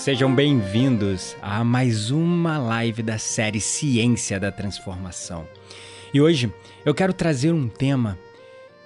Sejam 0.00 0.34
bem-vindos 0.34 1.36
a 1.42 1.62
mais 1.62 2.10
uma 2.10 2.56
live 2.56 3.02
da 3.02 3.18
série 3.18 3.60
Ciência 3.60 4.40
da 4.40 4.50
Transformação. 4.50 5.46
E 6.14 6.18
hoje 6.22 6.50
eu 6.86 6.94
quero 6.94 7.12
trazer 7.12 7.52
um 7.52 7.68
tema 7.68 8.18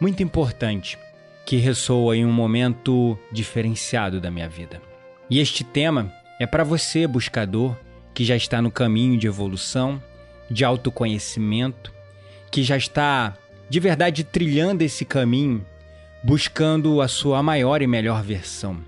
muito 0.01 0.25
importante 0.25 0.98
que 1.47 1.55
ressoa 1.59 2.17
em 2.17 2.27
um 2.27 2.33
momento 2.33 3.17
diferenciado 3.31 4.20
da 4.20 4.29
minha 4.29 4.48
vida. 4.48 4.83
E 5.31 5.39
este 5.39 5.62
tema 5.62 6.12
é 6.41 6.48
para 6.48 6.65
você, 6.65 7.07
buscador, 7.07 7.77
que 8.12 8.25
já 8.25 8.35
está 8.35 8.61
no 8.61 8.73
caminho 8.73 9.17
de 9.17 9.29
evolução, 9.29 10.03
de 10.51 10.65
autoconhecimento, 10.65 11.92
que 12.51 12.65
já 12.65 12.77
está 12.77 13.39
de 13.70 13.79
verdade 13.79 14.25
trilhando 14.25 14.83
esse 14.83 15.05
caminho, 15.05 15.65
buscando 16.25 17.01
a 17.01 17.07
sua 17.07 17.41
maior 17.41 17.83
e 17.83 17.87
melhor 17.87 18.20
versão. 18.20 18.83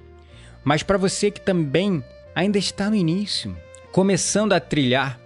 Mas 0.65 0.83
para 0.83 0.99
você 0.99 1.31
que 1.31 1.41
também 1.41 2.03
ainda 2.37 2.59
está 2.59 2.91
no 2.91 2.95
início, 2.95 3.57
começando 3.91 4.53
a 4.53 4.61
trilhar, 4.61 5.19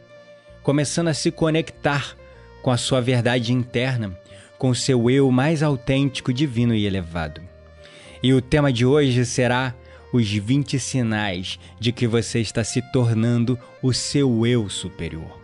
começando 0.63 1.09
a 1.09 1.15
se 1.15 1.33
conectar 1.33 2.17
com 2.63 2.71
a 2.71 2.77
sua 2.77 3.01
verdade 3.01 3.53
interna, 3.53 4.17
com 4.57 4.71
o 4.71 4.75
seu 4.77 5.11
eu 5.11 5.29
mais 5.33 5.61
autêntico, 5.61 6.33
divino 6.33 6.73
e 6.73 6.87
elevado. 6.87 7.43
E 8.23 8.33
o 8.33 8.41
tema 8.41 8.73
de 8.73 8.87
hoje 8.87 9.27
será 9.27 9.75
os 10.13 10.31
20 10.31 10.79
sinais 10.79 11.59
de 11.81 11.91
que 11.91 12.07
você 12.07 12.39
está 12.39 12.63
se 12.63 12.81
tornando 12.93 13.59
o 13.83 13.93
seu 13.93 14.47
eu 14.47 14.69
superior. 14.69 15.41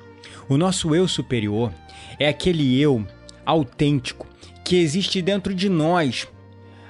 O 0.49 0.57
nosso 0.57 0.95
eu 0.95 1.09
superior 1.09 1.73
é 2.17 2.29
aquele 2.29 2.81
eu 2.81 3.05
autêntico 3.45 4.29
que 4.65 4.77
existe 4.77 5.21
dentro 5.21 5.53
de 5.53 5.69
nós, 5.69 6.29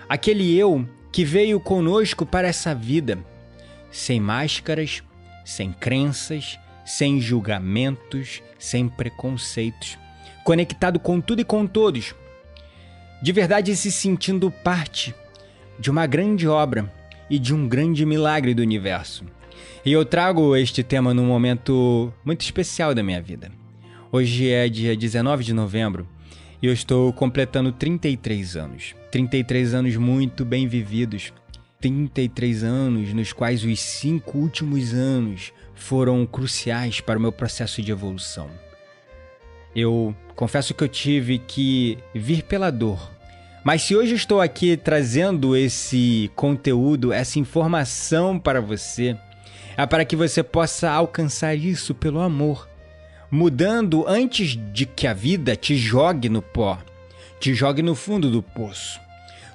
aquele 0.06 0.54
eu 0.54 0.86
que 1.10 1.24
veio 1.24 1.58
conosco 1.58 2.26
para 2.26 2.48
essa 2.48 2.74
vida, 2.74 3.18
sem 3.90 4.20
máscaras, 4.20 5.02
sem 5.44 5.72
crenças, 5.72 6.58
sem 6.84 7.20
julgamentos, 7.20 8.42
sem 8.58 8.88
preconceitos, 8.88 9.98
conectado 10.44 10.98
com 10.98 11.20
tudo 11.20 11.40
e 11.40 11.44
com 11.44 11.66
todos, 11.66 12.14
de 13.22 13.32
verdade 13.32 13.74
se 13.76 13.90
sentindo 13.90 14.50
parte 14.50 15.14
de 15.78 15.90
uma 15.90 16.06
grande 16.06 16.46
obra 16.46 16.92
e 17.28 17.38
de 17.38 17.54
um 17.54 17.68
grande 17.68 18.06
milagre 18.06 18.54
do 18.54 18.62
universo. 18.62 19.24
E 19.84 19.92
eu 19.92 20.04
trago 20.04 20.56
este 20.56 20.82
tema 20.82 21.14
num 21.14 21.26
momento 21.26 22.12
muito 22.24 22.42
especial 22.42 22.94
da 22.94 23.02
minha 23.02 23.20
vida. 23.20 23.50
Hoje 24.12 24.50
é 24.50 24.68
dia 24.68 24.96
19 24.96 25.44
de 25.44 25.52
novembro 25.52 26.06
e 26.62 26.66
eu 26.66 26.72
estou 26.72 27.12
completando 27.12 27.72
33 27.72 28.56
anos. 28.56 28.94
33 29.10 29.74
anos 29.74 29.96
muito 29.96 30.44
bem 30.44 30.66
vividos 30.66 31.32
33 31.86 32.64
anos, 32.64 33.12
nos 33.12 33.32
quais 33.32 33.64
os 33.64 33.80
cinco 33.80 34.38
últimos 34.38 34.92
anos 34.92 35.52
foram 35.74 36.26
cruciais 36.26 37.00
para 37.00 37.18
o 37.18 37.22
meu 37.22 37.30
processo 37.30 37.80
de 37.80 37.92
evolução. 37.92 38.50
Eu 39.74 40.14
confesso 40.34 40.74
que 40.74 40.82
eu 40.82 40.88
tive 40.88 41.38
que 41.38 41.98
vir 42.14 42.42
pela 42.42 42.70
dor. 42.70 43.12
Mas 43.62 43.82
se 43.82 43.94
hoje 43.94 44.14
estou 44.14 44.40
aqui 44.40 44.76
trazendo 44.76 45.56
esse 45.56 46.30
conteúdo, 46.34 47.12
essa 47.12 47.38
informação 47.38 48.38
para 48.38 48.60
você, 48.60 49.16
é 49.76 49.86
para 49.86 50.04
que 50.04 50.16
você 50.16 50.42
possa 50.42 50.90
alcançar 50.90 51.54
isso 51.54 51.94
pelo 51.94 52.20
amor, 52.20 52.68
mudando 53.30 54.04
antes 54.08 54.56
de 54.72 54.86
que 54.86 55.06
a 55.06 55.12
vida 55.12 55.54
te 55.54 55.76
jogue 55.76 56.28
no 56.28 56.42
pó, 56.42 56.78
te 57.38 57.54
jogue 57.54 57.82
no 57.82 57.94
fundo 57.94 58.30
do 58.30 58.42
poço 58.42 59.05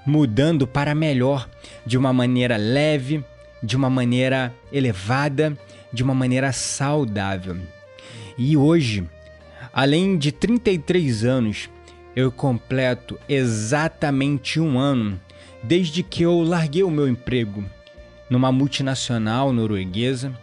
mudando 0.06 0.68
para 0.68 0.96
melhor, 0.96 1.50
de 1.86 1.98
uma 1.98 2.12
maneira 2.12 2.58
leve, 2.58 3.24
de 3.62 3.76
uma 3.76 3.90
maneira 3.90 4.54
elevada, 4.72 5.58
de 5.92 6.04
uma 6.04 6.14
maneira 6.14 6.52
saudável. 6.52 7.58
E 8.38 8.58
hoje, 8.58 9.08
além 9.74 10.18
de 10.18 10.32
33 10.32 11.24
anos, 11.24 11.70
eu 12.16 12.32
completo 12.32 13.20
exatamente 13.30 14.60
um 14.60 14.80
ano 14.80 15.20
desde 15.64 16.02
que 16.02 16.24
eu 16.24 16.42
larguei 16.42 16.84
o 16.84 16.90
meu 16.90 17.08
emprego 17.08 17.64
numa 18.30 18.52
multinacional 18.52 19.54
norueguesa 19.54 20.34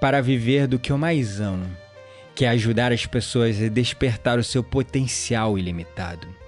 para 0.00 0.20
viver 0.20 0.66
do 0.66 0.78
que 0.78 0.92
eu 0.92 0.98
mais 0.98 1.40
amo, 1.40 1.66
que 2.34 2.44
é 2.44 2.48
ajudar 2.48 2.92
as 2.92 3.06
pessoas 3.06 3.60
a 3.62 3.68
despertar 3.68 4.38
o 4.38 4.44
seu 4.44 4.62
potencial 4.62 5.58
ilimitado 5.58 6.41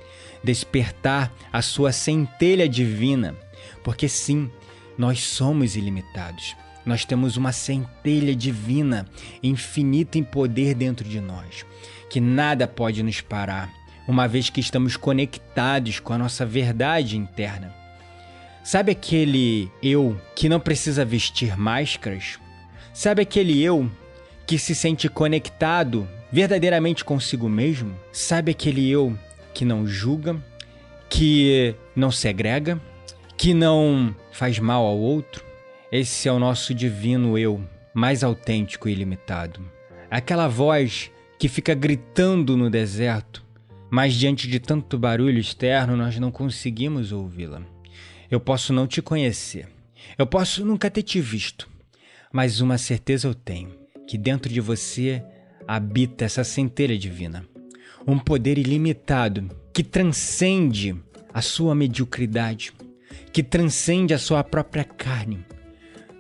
despertar 0.45 1.33
a 1.53 1.63
sua 1.63 1.91
centelha 1.91 2.69
divina, 2.69 3.35
porque 3.83 4.09
sim, 4.09 4.51
nós 4.97 5.23
somos 5.23 5.75
ilimitados. 5.75 6.55
Nós 6.85 7.05
temos 7.05 7.39
uma 7.39 7.51
centelha 7.51 8.37
divina, 8.37 9.07
infinita 9.43 10.19
em 10.19 10.23
poder 10.23 10.75
dentro 10.75 11.09
de 11.09 11.19
nós, 11.19 11.65
que 12.11 12.21
nada 12.21 12.69
pode 12.69 13.03
nos 13.03 13.23
parar, 13.23 13.73
uma 14.07 14.29
vez 14.29 14.51
que 14.51 14.61
estamos 14.61 14.97
conectados 14.97 15.99
com 15.99 16.13
a 16.13 16.19
nossa 16.19 16.45
verdade 16.45 17.17
interna. 17.17 17.75
Sabe 18.63 18.93
aquele 18.93 19.71
eu 19.83 20.21
que 20.35 20.49
não 20.49 20.61
precisa 20.61 21.05
vestir 21.05 21.57
máscaras? 21.57 22.39
Sabe 22.93 23.23
aquele 23.23 23.63
eu 23.63 23.91
que 24.47 24.59
se 24.59 24.75
sente 24.75 25.09
conectado 25.09 26.09
verdadeiramente 26.31 27.05
consigo 27.05 27.49
mesmo? 27.49 27.95
Sabe 28.13 28.53
aquele 28.53 28.91
eu 28.91 29.19
que 29.55 29.65
não 29.65 29.87
julga, 29.87 30.37
que 31.09 31.75
não 31.95 32.11
segrega, 32.11 32.81
que 33.37 33.55
não 33.55 34.15
faz 34.33 34.59
mal 34.59 34.85
ao 34.85 34.99
outro. 34.99 35.45
Esse 35.91 36.29
é 36.29 36.33
o 36.33 36.41
nosso 36.41 36.75
divino 36.75 37.39
eu, 37.39 37.63
mais 37.95 38.25
autêntico 38.25 38.89
e 38.89 38.93
ilimitado. 38.93 39.61
Aquela 40.11 40.49
voz 40.49 41.11
que 41.39 41.49
fica 41.49 41.73
gritando 41.73 42.57
no 42.57 42.69
deserto, 42.69 43.45
mas 43.89 44.15
diante 44.15 44.49
de 44.49 44.59
tanto 44.59 44.99
barulho 44.99 45.39
externo 45.39 45.97
nós 45.97 46.19
não 46.19 46.33
conseguimos 46.33 47.13
ouvi-la. 47.13 47.63
Eu 48.29 48.41
posso 48.41 48.73
não 48.73 48.87
te 48.89 49.01
conhecer, 49.01 49.69
eu 50.19 50.27
posso 50.27 50.65
nunca 50.65 50.91
ter 50.91 51.03
te 51.03 51.21
visto, 51.21 51.69
mas 52.33 52.61
uma 52.61 52.77
certeza 52.77 53.29
eu 53.29 53.35
tenho: 53.35 53.71
que 54.09 54.19
dentro 54.19 54.53
de 54.53 54.61
você 54.61 55.23
habita 55.69 56.25
essa 56.25 56.43
centelha 56.43 56.99
divina 56.99 57.47
um 58.07 58.19
poder 58.19 58.59
ilimitado 58.59 59.49
que 59.73 59.83
transcende 59.83 60.95
a 61.33 61.41
sua 61.41 61.75
mediocridade, 61.75 62.73
que 63.33 63.43
transcende 63.43 64.15
a 64.15 64.19
sua 64.19 64.45
própria 64.45 64.85
carne, 64.85 65.45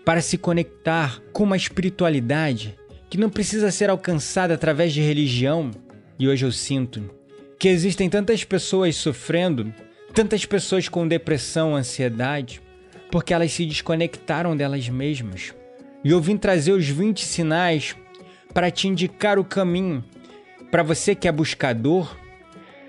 para 0.05 0.21
se 0.21 0.37
conectar 0.37 1.21
com 1.33 1.45
uma 1.45 1.57
espiritualidade 1.57 2.77
que 3.09 3.19
não 3.19 3.31
precisa 3.31 3.71
ser 3.71 3.91
alcançada 3.91 4.55
através 4.55 4.93
de 4.93 5.01
religião. 5.01 5.71
E 6.19 6.29
hoje 6.29 6.45
eu 6.45 6.53
sinto 6.53 7.11
que 7.59 7.69
existem 7.69 8.11
tantas 8.11 8.45
pessoas 8.45 8.97
sofrendo, 8.97 9.73
tantas 10.13 10.45
pessoas 10.45 10.89
com 10.89 11.07
depressão, 11.07 11.77
ansiedade, 11.77 12.61
porque 13.11 13.33
elas 13.33 13.53
se 13.53 13.65
desconectaram 13.65 14.57
delas 14.57 14.89
mesmas. 14.89 15.55
E 16.03 16.11
eu 16.11 16.21
vim 16.21 16.37
trazer 16.37 16.73
os 16.73 16.89
20 16.89 17.25
sinais 17.25 17.97
para 18.53 18.71
te 18.71 18.89
indicar 18.89 19.39
o 19.39 19.45
caminho 19.45 20.05
para 20.75 20.83
você 20.83 21.15
que 21.15 21.29
é 21.29 21.31
buscador, 21.31 22.17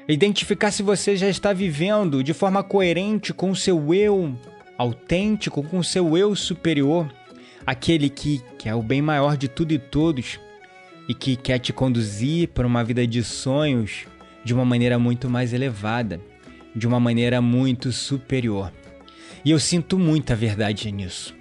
identificar 0.07 0.71
se 0.71 0.81
você 0.81 1.15
já 1.15 1.29
está 1.29 1.53
vivendo 1.53 2.23
de 2.23 2.33
forma 2.33 2.63
coerente 2.63 3.31
com 3.31 3.51
o 3.51 3.55
seu 3.55 3.93
eu 3.93 4.35
autêntico, 4.75 5.61
com 5.61 5.77
o 5.77 5.83
seu 5.83 6.17
eu 6.17 6.35
superior, 6.35 7.13
aquele 7.63 8.09
que, 8.09 8.41
que 8.57 8.67
é 8.67 8.73
o 8.73 8.81
bem 8.81 9.03
maior 9.03 9.37
de 9.37 9.47
tudo 9.47 9.71
e 9.71 9.77
todos 9.77 10.39
e 11.07 11.13
que 11.13 11.35
quer 11.35 11.59
te 11.59 11.71
conduzir 11.71 12.47
para 12.47 12.65
uma 12.65 12.83
vida 12.83 13.05
de 13.05 13.23
sonhos 13.23 14.07
de 14.43 14.51
uma 14.51 14.65
maneira 14.65 14.97
muito 14.97 15.29
mais 15.29 15.53
elevada, 15.53 16.19
de 16.75 16.87
uma 16.87 16.99
maneira 16.99 17.39
muito 17.39 17.91
superior. 17.91 18.73
E 19.45 19.51
eu 19.51 19.59
sinto 19.59 19.99
muita 19.99 20.35
verdade 20.35 20.91
nisso. 20.91 21.35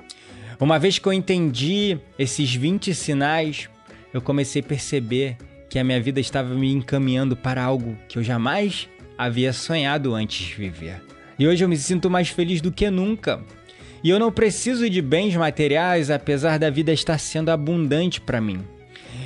Uma 0.60 0.78
vez 0.78 0.98
que 0.98 1.08
eu 1.08 1.12
entendi 1.14 1.96
esses 2.18 2.54
20 2.54 2.94
sinais, 2.94 3.70
eu 4.12 4.20
comecei 4.20 4.60
a 4.60 4.66
perceber 4.66 5.38
que 5.74 5.78
a 5.80 5.82
minha 5.82 6.00
vida 6.00 6.20
estava 6.20 6.54
me 6.54 6.72
encaminhando 6.72 7.34
para 7.34 7.60
algo 7.60 7.98
que 8.06 8.16
eu 8.16 8.22
jamais 8.22 8.88
havia 9.18 9.52
sonhado 9.52 10.14
antes 10.14 10.46
de 10.46 10.54
viver. 10.54 11.02
E 11.36 11.48
hoje 11.48 11.64
eu 11.64 11.68
me 11.68 11.76
sinto 11.76 12.08
mais 12.08 12.28
feliz 12.28 12.60
do 12.60 12.70
que 12.70 12.88
nunca. 12.88 13.42
E 14.00 14.08
eu 14.08 14.16
não 14.16 14.30
preciso 14.30 14.88
de 14.88 15.02
bens 15.02 15.34
materiais, 15.34 16.12
apesar 16.12 16.60
da 16.60 16.70
vida 16.70 16.92
estar 16.92 17.18
sendo 17.18 17.48
abundante 17.48 18.20
para 18.20 18.40
mim. 18.40 18.62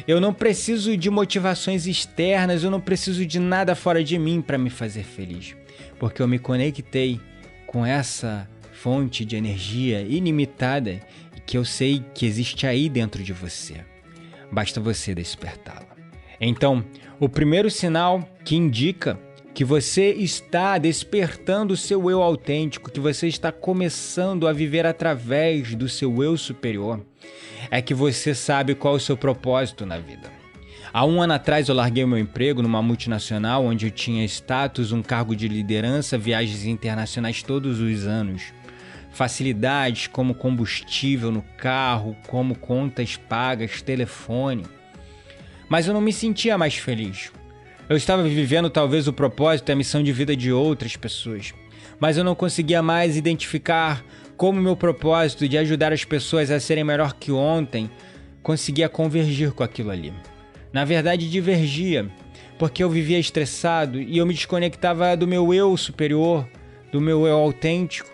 Eu 0.06 0.22
não 0.22 0.32
preciso 0.32 0.96
de 0.96 1.10
motivações 1.10 1.86
externas, 1.86 2.64
eu 2.64 2.70
não 2.70 2.80
preciso 2.80 3.26
de 3.26 3.38
nada 3.38 3.74
fora 3.74 4.02
de 4.02 4.18
mim 4.18 4.40
para 4.40 4.56
me 4.56 4.70
fazer 4.70 5.02
feliz, 5.02 5.54
porque 5.98 6.22
eu 6.22 6.26
me 6.26 6.38
conectei 6.38 7.20
com 7.66 7.84
essa 7.84 8.48
fonte 8.72 9.22
de 9.22 9.36
energia 9.36 10.00
ilimitada 10.00 10.98
que 11.44 11.58
eu 11.58 11.64
sei 11.66 12.02
que 12.14 12.24
existe 12.24 12.66
aí 12.66 12.88
dentro 12.88 13.22
de 13.22 13.34
você. 13.34 13.84
Basta 14.50 14.80
você 14.80 15.14
despertá-la. 15.14 15.97
Então, 16.40 16.84
o 17.18 17.28
primeiro 17.28 17.70
sinal 17.70 18.28
que 18.44 18.56
indica 18.56 19.18
que 19.54 19.64
você 19.64 20.12
está 20.12 20.78
despertando 20.78 21.74
o 21.74 21.76
seu 21.76 22.08
eu 22.08 22.22
autêntico, 22.22 22.92
que 22.92 23.00
você 23.00 23.26
está 23.26 23.50
começando 23.50 24.46
a 24.46 24.52
viver 24.52 24.86
através 24.86 25.74
do 25.74 25.88
seu 25.88 26.22
eu 26.22 26.36
superior, 26.36 27.04
é 27.70 27.82
que 27.82 27.92
você 27.92 28.34
sabe 28.34 28.76
qual 28.76 28.94
é 28.94 28.96
o 28.98 29.00
seu 29.00 29.16
propósito 29.16 29.84
na 29.84 29.98
vida. 29.98 30.30
Há 30.92 31.04
um 31.04 31.20
ano 31.20 31.34
atrás 31.34 31.68
eu 31.68 31.74
larguei 31.74 32.06
meu 32.06 32.16
emprego 32.16 32.62
numa 32.62 32.80
multinacional 32.80 33.64
onde 33.64 33.86
eu 33.86 33.90
tinha 33.90 34.24
status, 34.24 34.92
um 34.92 35.02
cargo 35.02 35.34
de 35.36 35.48
liderança, 35.48 36.16
viagens 36.16 36.64
internacionais 36.64 37.42
todos 37.42 37.80
os 37.80 38.06
anos. 38.06 38.54
Facilidades 39.10 40.06
como 40.06 40.34
combustível 40.34 41.32
no 41.32 41.42
carro, 41.58 42.16
como 42.28 42.54
contas 42.54 43.16
pagas, 43.16 43.82
telefone. 43.82 44.64
Mas 45.68 45.86
eu 45.86 45.94
não 45.94 46.00
me 46.00 46.12
sentia 46.12 46.56
mais 46.56 46.76
feliz. 46.76 47.30
Eu 47.88 47.96
estava 47.96 48.22
vivendo 48.22 48.68
talvez 48.68 49.08
o 49.08 49.12
propósito 49.12 49.70
e 49.70 49.72
a 49.72 49.76
missão 49.76 50.02
de 50.02 50.12
vida 50.12 50.36
de 50.36 50.52
outras 50.52 50.94
pessoas, 50.96 51.54
mas 51.98 52.16
eu 52.16 52.24
não 52.24 52.34
conseguia 52.34 52.82
mais 52.82 53.16
identificar 53.16 54.04
como 54.36 54.60
meu 54.60 54.76
propósito 54.76 55.48
de 55.48 55.56
ajudar 55.58 55.92
as 55.92 56.04
pessoas 56.04 56.50
a 56.50 56.60
serem 56.60 56.84
melhor 56.84 57.14
que 57.14 57.32
ontem 57.32 57.90
conseguia 58.42 58.88
convergir 58.88 59.52
com 59.52 59.64
aquilo 59.64 59.90
ali. 59.90 60.12
Na 60.72 60.84
verdade, 60.84 61.30
divergia, 61.30 62.10
porque 62.58 62.84
eu 62.84 62.90
vivia 62.90 63.18
estressado 63.18 64.00
e 64.00 64.18
eu 64.18 64.26
me 64.26 64.34
desconectava 64.34 65.16
do 65.16 65.26
meu 65.26 65.52
eu 65.54 65.76
superior, 65.76 66.46
do 66.92 67.00
meu 67.00 67.26
eu 67.26 67.36
autêntico, 67.36 68.10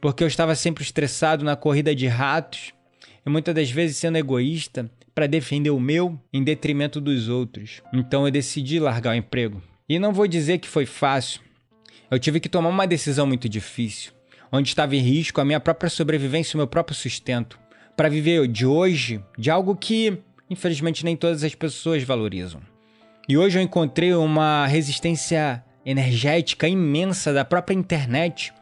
porque 0.00 0.22
eu 0.22 0.28
estava 0.28 0.54
sempre 0.54 0.82
estressado 0.82 1.44
na 1.44 1.54
corrida 1.54 1.94
de 1.94 2.08
ratos 2.08 2.72
e 3.24 3.30
muitas 3.30 3.54
das 3.54 3.70
vezes 3.70 3.96
sendo 3.96 4.18
egoísta 4.18 4.90
para 5.14 5.26
defender 5.26 5.70
o 5.70 5.80
meu 5.80 6.18
em 6.32 6.42
detrimento 6.42 7.00
dos 7.00 7.28
outros. 7.28 7.82
Então 7.92 8.26
eu 8.26 8.30
decidi 8.30 8.78
largar 8.78 9.12
o 9.12 9.16
emprego. 9.16 9.62
E 9.88 9.98
não 9.98 10.12
vou 10.12 10.26
dizer 10.26 10.58
que 10.58 10.68
foi 10.68 10.86
fácil. 10.86 11.40
Eu 12.10 12.18
tive 12.18 12.40
que 12.40 12.48
tomar 12.48 12.68
uma 12.68 12.86
decisão 12.86 13.26
muito 13.26 13.48
difícil, 13.48 14.12
onde 14.50 14.68
estava 14.68 14.96
em 14.96 15.00
risco 15.00 15.40
a 15.40 15.44
minha 15.44 15.60
própria 15.60 15.90
sobrevivência 15.90 16.54
e 16.54 16.56
o 16.56 16.58
meu 16.58 16.66
próprio 16.66 16.96
sustento, 16.96 17.58
para 17.96 18.08
viver 18.08 18.46
de 18.48 18.66
hoje 18.66 19.22
de 19.38 19.50
algo 19.50 19.76
que, 19.76 20.18
infelizmente, 20.48 21.04
nem 21.04 21.16
todas 21.16 21.42
as 21.42 21.54
pessoas 21.54 22.02
valorizam. 22.02 22.60
E 23.28 23.36
hoje 23.36 23.58
eu 23.58 23.62
encontrei 23.62 24.12
uma 24.14 24.66
resistência 24.66 25.64
energética 25.84 26.68
imensa 26.68 27.32
da 27.32 27.44
própria 27.44 27.74
internet 27.74 28.52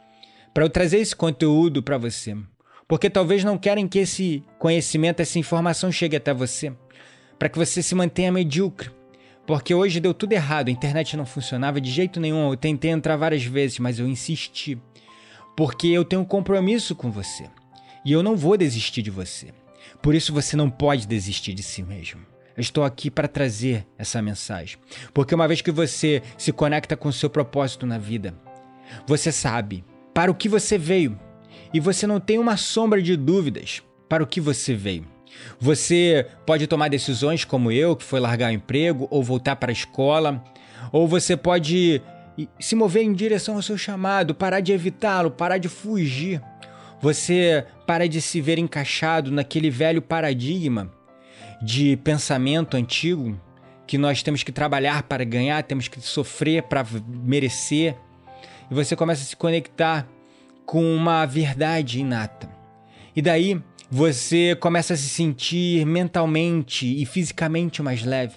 para 0.53 0.65
eu 0.65 0.71
trazer 0.71 0.99
esse 0.99 1.15
conteúdo 1.15 1.83
para 1.83 1.99
você 1.99 2.37
porque 2.91 3.09
talvez 3.09 3.45
não 3.45 3.57
querem 3.57 3.87
que 3.87 4.01
esse 4.01 4.43
conhecimento, 4.59 5.21
essa 5.21 5.39
informação 5.39 5.93
chegue 5.93 6.17
até 6.17 6.35
você, 6.35 6.73
para 7.39 7.49
que 7.49 7.57
você 7.57 7.85
se 7.85 7.95
mantenha 7.95 8.33
medíocre. 8.33 8.91
Porque 9.47 9.73
hoje 9.73 10.01
deu 10.01 10.13
tudo 10.13 10.33
errado, 10.33 10.67
a 10.67 10.73
internet 10.73 11.17
não 11.17 11.25
funcionava 11.25 11.81
de 11.81 11.89
jeito 11.89 12.19
nenhum. 12.19 12.51
Eu 12.51 12.57
tentei 12.57 12.91
entrar 12.91 13.17
várias 13.17 13.45
vezes, 13.45 13.79
mas 13.79 14.01
eu 14.01 14.09
insisti. 14.09 14.77
Porque 15.57 15.87
eu 15.87 16.05
tenho 16.05 16.23
um 16.23 16.25
compromisso 16.25 16.97
com 16.97 17.13
você. 17.13 17.49
E 18.05 18.11
eu 18.11 18.25
não 18.25 18.37
vou 18.37 18.57
desistir 18.57 19.03
de 19.03 19.11
você. 19.11 19.55
Por 20.03 20.13
isso 20.13 20.35
você 20.35 20.57
não 20.57 20.69
pode 20.69 21.07
desistir 21.07 21.55
de 21.55 21.63
si 21.63 21.85
mesmo. 21.85 22.23
Eu 22.57 22.61
estou 22.61 22.83
aqui 22.83 23.09
para 23.09 23.29
trazer 23.29 23.87
essa 23.97 24.21
mensagem. 24.21 24.79
Porque 25.15 25.33
uma 25.33 25.47
vez 25.47 25.61
que 25.61 25.71
você 25.71 26.25
se 26.37 26.51
conecta 26.51 26.97
com 26.97 27.09
o 27.09 27.13
seu 27.13 27.31
propósito 27.31 27.87
na 27.87 27.99
vida, 27.99 28.35
você 29.07 29.31
sabe 29.31 29.85
para 30.13 30.29
o 30.29 30.35
que 30.35 30.49
você 30.49 30.77
veio 30.77 31.17
e 31.73 31.81
você 31.81 32.07
não 32.07 32.21
tem 32.21 32.39
uma 32.39 32.57
sombra 32.57 33.01
de 33.03 33.17
dúvidas 33.17 33.83
para 34.09 34.23
o 34.23 34.27
que 34.27 34.41
você 34.41 34.75
veio. 34.75 35.07
Você 35.59 36.27
pode 36.45 36.67
tomar 36.67 36.89
decisões 36.89 37.45
como 37.45 37.71
eu, 37.71 37.95
que 37.95 38.05
foi 38.05 38.21
largar 38.21 38.51
o 38.51 38.55
emprego 38.55 39.07
ou 39.11 39.23
voltar 39.23 39.57
para 39.57 39.71
a 39.71 39.73
escola, 39.73 40.43
ou 40.93 41.07
você 41.07 41.37
pode 41.37 42.03
se 42.59 42.75
mover 42.75 43.05
em 43.05 43.13
direção 43.13 43.57
ao 43.57 43.63
seu 43.63 43.77
chamado, 43.77 44.35
parar 44.35 44.61
de 44.61 44.73
evitá-lo, 44.73 45.31
parar 45.31 45.59
de 45.59 45.69
fugir. 45.69 46.43
Você 47.01 47.65
para 47.87 48.09
de 48.09 48.21
se 48.21 48.41
ver 48.41 48.59
encaixado 48.59 49.31
naquele 49.31 49.71
velho 49.71 50.03
paradigma 50.03 50.91
de 51.63 51.97
pensamento 51.99 52.77
antigo 52.77 53.41
que 53.87 53.99
nós 53.99 54.23
temos 54.23 54.43
que 54.43 54.53
trabalhar 54.53 55.03
para 55.03 55.25
ganhar, 55.25 55.63
temos 55.63 55.89
que 55.89 56.01
sofrer 56.01 56.63
para 56.65 56.87
merecer. 57.09 57.97
E 58.71 58.75
você 58.75 58.95
começa 58.95 59.23
a 59.23 59.27
se 59.27 59.37
conectar 59.37 60.07
com 60.71 60.85
uma 60.95 61.27
verdade 61.27 61.99
inata. 61.99 62.49
E 63.17 63.21
daí 63.21 63.61
você 63.91 64.55
começa 64.55 64.95
a 64.95 64.97
se 64.97 65.09
sentir 65.09 65.85
mentalmente 65.85 66.87
e 66.87 67.05
fisicamente 67.05 67.83
mais 67.83 68.05
leve. 68.05 68.37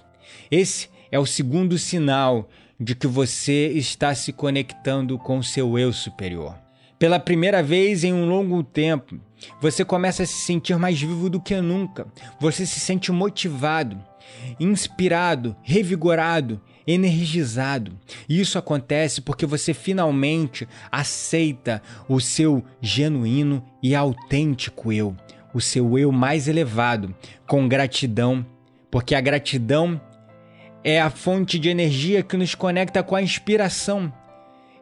Esse 0.50 0.90
é 1.12 1.20
o 1.20 1.28
segundo 1.28 1.78
sinal 1.78 2.50
de 2.80 2.96
que 2.96 3.06
você 3.06 3.68
está 3.68 4.16
se 4.16 4.34
conectando 4.34 5.16
com 5.20 5.44
seu 5.44 5.78
eu 5.78 5.94
superior. 5.94 6.58
Pela 6.98 7.20
primeira 7.20 7.62
vez 7.62 8.04
em 8.04 8.14
um 8.14 8.28
longo 8.28 8.64
tempo, 8.64 9.20
você 9.62 9.86
começa 9.86 10.24
a 10.24 10.26
se 10.26 10.42
sentir 10.42 10.76
mais 10.80 11.00
vivo 11.00 11.30
do 11.30 11.40
que 11.40 11.62
nunca. 11.62 12.08
Você 12.40 12.66
se 12.66 12.80
sente 12.80 13.12
motivado, 13.12 14.04
inspirado, 14.60 15.56
revigorado 15.62 16.60
energizado. 16.86 17.94
E 18.28 18.40
isso 18.40 18.58
acontece 18.58 19.22
porque 19.22 19.46
você 19.46 19.74
finalmente 19.74 20.68
aceita 20.92 21.82
o 22.08 22.20
seu 22.20 22.64
genuíno 22.82 23.64
e 23.82 23.96
autêntico 23.96 24.92
eu, 24.92 25.16
o 25.54 25.62
seu 25.62 25.98
eu 25.98 26.12
mais 26.12 26.48
elevado, 26.48 27.14
com 27.48 27.68
gratidão, 27.68 28.46
porque 28.92 29.16
a 29.16 29.22
gratidão 29.22 30.00
é 30.84 31.00
a 31.00 31.10
fonte 31.10 31.58
de 31.58 31.70
energia 31.70 32.22
que 32.22 32.36
nos 32.36 32.56
conecta 32.56 33.02
com 33.02 33.16
a 33.16 33.22
inspiração 33.22 34.12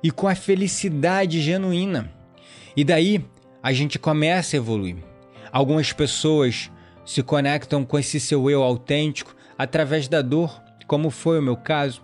e 0.01 0.09
com 0.09 0.27
a 0.27 0.35
felicidade 0.35 1.39
genuína. 1.39 2.11
E 2.75 2.83
daí 2.83 3.23
a 3.61 3.71
gente 3.71 3.99
começa 3.99 4.55
a 4.55 4.57
evoluir. 4.57 4.97
Algumas 5.51 5.93
pessoas 5.93 6.71
se 7.05 7.21
conectam 7.21 7.83
com 7.83 7.99
esse 7.99 8.19
seu 8.19 8.49
eu 8.49 8.63
autêntico 8.63 9.35
através 9.57 10.07
da 10.07 10.21
dor, 10.21 10.61
como 10.91 11.09
foi 11.09 11.39
o 11.39 11.41
meu 11.41 11.55
caso. 11.55 12.01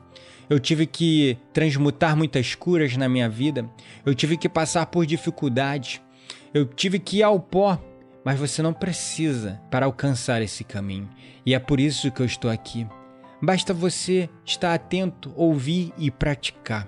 Eu 0.50 0.62
tive 0.62 0.88
que 0.88 1.38
transmutar 1.51 2.15
muitas 2.15 2.56
curas 2.56 2.96
na 2.96 3.10
minha 3.10 3.27
vida. 3.27 3.70
Eu 4.06 4.15
tive 4.15 4.38
que 4.38 4.48
passar 4.48 4.86
por 4.86 5.06
dificuldades. 5.06 6.00
Eu 6.53 6.65
tive 6.65 6.98
que 6.98 7.17
ir 7.17 7.24
ao 7.24 7.38
pó. 7.38 7.77
Mas 8.24 8.39
você 8.39 8.62
não 8.62 8.72
precisa 8.72 9.60
para 9.70 9.86
alcançar 9.86 10.41
esse 10.41 10.63
caminho. 10.63 11.10
E 11.46 11.53
é 11.53 11.60
por 11.60 11.82
isso 11.82 12.10
que 12.10 12.22
eu 12.22 12.25
estou 12.25 12.50
aqui. 12.50 12.88
Basta 13.41 13.74
você 13.74 14.29
estar 14.46 14.74
atento, 14.74 15.34
ouvir 15.36 15.91
e 15.98 16.10
praticar. 16.10 16.88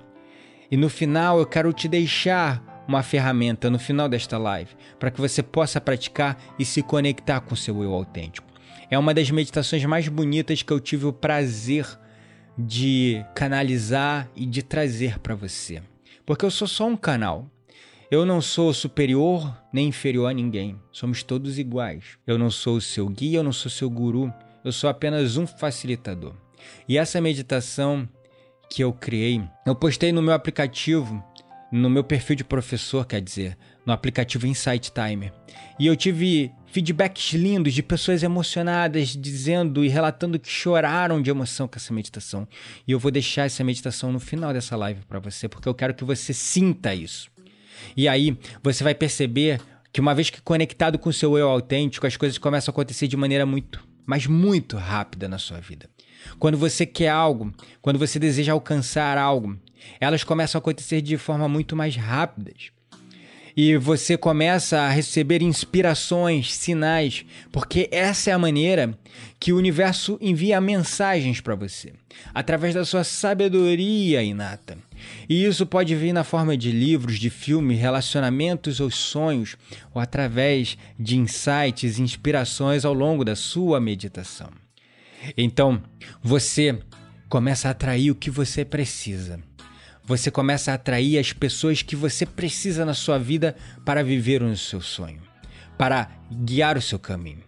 E 0.71 0.77
no 0.77 0.87
final 0.87 1.37
eu 1.37 1.45
quero 1.45 1.73
te 1.73 1.89
deixar 1.89 2.63
uma 2.87 3.03
ferramenta 3.03 3.69
no 3.69 3.77
final 3.77 4.07
desta 4.07 4.37
live 4.37 4.71
para 4.97 5.11
que 5.11 5.19
você 5.19 5.43
possa 5.43 5.81
praticar 5.81 6.37
e 6.57 6.63
se 6.63 6.81
conectar 6.81 7.41
com 7.41 7.57
seu 7.57 7.83
eu 7.83 7.93
autêntico. 7.93 8.48
É 8.91 8.97
uma 8.97 9.13
das 9.13 9.29
meditações 9.29 9.85
mais 9.85 10.07
bonitas 10.07 10.63
que 10.63 10.73
eu 10.73 10.79
tive 10.79 11.05
o 11.05 11.13
prazer 11.13 11.85
de 12.57 13.23
canalizar 13.35 14.29
e 14.35 14.45
de 14.45 14.63
trazer 14.63 15.19
para 15.19 15.35
você. 15.35 15.81
Porque 16.25 16.43
eu 16.43 16.51
sou 16.51 16.67
só 16.67 16.87
um 16.87 16.97
canal. 16.97 17.49
Eu 18.11 18.25
não 18.25 18.41
sou 18.41 18.73
superior 18.73 19.55
nem 19.71 19.89
inferior 19.89 20.27
a 20.27 20.33
ninguém. 20.33 20.75
Somos 20.91 21.21
todos 21.21 21.59
iguais. 21.59 22.17
Eu 22.25 22.37
não 22.37 22.49
sou 22.49 22.77
o 22.77 22.81
seu 22.81 23.07
guia, 23.07 23.37
eu 23.37 23.43
não 23.43 23.53
sou 23.53 23.69
seu 23.69 23.89
guru. 23.89 24.33
Eu 24.65 24.71
sou 24.71 24.89
apenas 24.89 25.37
um 25.37 25.45
facilitador. 25.45 26.33
E 26.87 26.97
essa 26.97 27.21
meditação 27.21 28.09
que 28.69 28.83
eu 28.83 28.91
criei, 28.91 29.41
eu 29.65 29.75
postei 29.75 30.11
no 30.11 30.21
meu 30.21 30.33
aplicativo, 30.33 31.23
no 31.71 31.89
meu 31.89 32.03
perfil 32.03 32.35
de 32.35 32.43
professor, 32.43 33.05
quer 33.05 33.21
dizer, 33.21 33.57
no 33.85 33.93
aplicativo 33.93 34.47
Insight 34.47 34.91
Timer. 34.91 35.31
E 35.79 35.85
eu 35.87 35.95
tive 35.95 36.51
feedbacks 36.71 37.33
lindos 37.33 37.73
de 37.73 37.81
pessoas 37.81 38.23
emocionadas 38.23 39.09
dizendo 39.09 39.83
e 39.83 39.87
relatando 39.87 40.39
que 40.39 40.49
choraram 40.49 41.21
de 41.21 41.29
emoção 41.29 41.67
com 41.67 41.75
essa 41.77 41.93
meditação. 41.93 42.47
E 42.87 42.91
eu 42.91 42.99
vou 42.99 43.11
deixar 43.11 43.45
essa 43.45 43.63
meditação 43.63 44.11
no 44.11 44.19
final 44.19 44.53
dessa 44.53 44.75
live 44.75 45.01
para 45.07 45.19
você, 45.19 45.47
porque 45.47 45.67
eu 45.67 45.73
quero 45.73 45.93
que 45.93 46.03
você 46.03 46.33
sinta 46.33 46.93
isso. 46.93 47.29
E 47.95 48.07
aí 48.07 48.37
você 48.61 48.83
vai 48.83 48.93
perceber 48.93 49.59
que 49.91 49.99
uma 49.99 50.13
vez 50.13 50.29
que 50.29 50.41
conectado 50.41 50.99
com 50.99 51.09
o 51.09 51.13
seu 51.13 51.37
eu 51.37 51.49
autêntico, 51.49 52.05
as 52.05 52.15
coisas 52.15 52.37
começam 52.37 52.71
a 52.71 52.73
acontecer 52.73 53.07
de 53.07 53.17
maneira 53.17 53.45
muito, 53.45 53.83
mas 54.05 54.27
muito 54.27 54.77
rápida 54.77 55.27
na 55.27 55.37
sua 55.37 55.59
vida. 55.59 55.89
Quando 56.37 56.57
você 56.57 56.85
quer 56.85 57.09
algo, 57.09 57.53
quando 57.81 57.97
você 57.97 58.19
deseja 58.19 58.53
alcançar 58.53 59.17
algo, 59.17 59.57
elas 59.99 60.23
começam 60.23 60.59
a 60.59 60.61
acontecer 60.61 61.01
de 61.01 61.17
forma 61.17 61.47
muito 61.47 61.75
mais 61.75 61.95
rápida 61.95 62.51
e 63.61 63.75
você 63.75 64.15
começa 64.15 64.79
a 64.79 64.89
receber 64.89 65.41
inspirações, 65.41 66.55
sinais, 66.55 67.25
porque 67.51 67.89
essa 67.91 68.29
é 68.29 68.33
a 68.33 68.39
maneira 68.39 68.97
que 69.37 69.51
o 69.51 69.57
universo 69.57 70.17
envia 70.21 70.61
mensagens 70.61 71.41
para 71.41 71.55
você, 71.55 71.91
através 72.33 72.73
da 72.73 72.85
sua 72.85 73.03
sabedoria 73.03 74.23
inata. 74.23 74.77
E 75.27 75.43
isso 75.43 75.65
pode 75.65 75.93
vir 75.93 76.13
na 76.13 76.23
forma 76.23 76.55
de 76.55 76.71
livros, 76.71 77.19
de 77.19 77.29
filmes, 77.29 77.77
relacionamentos 77.77 78.79
ou 78.79 78.89
sonhos, 78.89 79.57
ou 79.93 80.01
através 80.01 80.77
de 80.97 81.17
insights, 81.17 81.99
inspirações 81.99 82.85
ao 82.85 82.93
longo 82.93 83.25
da 83.25 83.35
sua 83.35 83.77
meditação. 83.81 84.51
Então, 85.35 85.83
você 86.23 86.79
começa 87.27 87.67
a 87.67 87.71
atrair 87.71 88.09
o 88.09 88.15
que 88.15 88.31
você 88.31 88.63
precisa 88.63 89.48
você 90.09 90.31
começa 90.31 90.71
a 90.71 90.73
atrair 90.73 91.19
as 91.19 91.33
pessoas 91.33 91.83
que 91.83 91.95
você 91.95 92.25
precisa 92.25 92.83
na 92.83 92.95
sua 92.95 93.19
vida 93.19 93.55
para 93.85 94.03
viver 94.03 94.41
o 94.41 94.57
seu 94.57 94.81
sonho, 94.81 95.21
para 95.77 96.09
guiar 96.31 96.75
o 96.79 96.81
seu 96.81 96.97
caminho. 96.97 97.43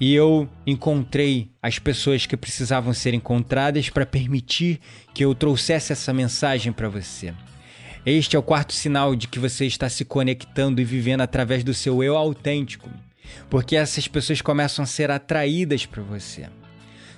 E 0.00 0.14
eu 0.14 0.48
encontrei 0.64 1.50
as 1.60 1.80
pessoas 1.80 2.26
que 2.26 2.36
precisavam 2.36 2.94
ser 2.94 3.12
encontradas 3.12 3.90
para 3.90 4.06
permitir 4.06 4.78
que 5.12 5.24
eu 5.24 5.34
trouxesse 5.34 5.92
essa 5.92 6.12
mensagem 6.12 6.72
para 6.72 6.88
você. 6.88 7.34
Este 8.06 8.36
é 8.36 8.38
o 8.38 8.42
quarto 8.42 8.72
sinal 8.72 9.16
de 9.16 9.26
que 9.26 9.40
você 9.40 9.66
está 9.66 9.88
se 9.88 10.04
conectando 10.04 10.80
e 10.80 10.84
vivendo 10.84 11.22
através 11.22 11.64
do 11.64 11.74
seu 11.74 12.04
eu 12.04 12.16
autêntico, 12.16 12.88
porque 13.50 13.74
essas 13.74 14.06
pessoas 14.06 14.40
começam 14.40 14.84
a 14.84 14.86
ser 14.86 15.10
atraídas 15.10 15.86
para 15.86 16.04
você. 16.04 16.46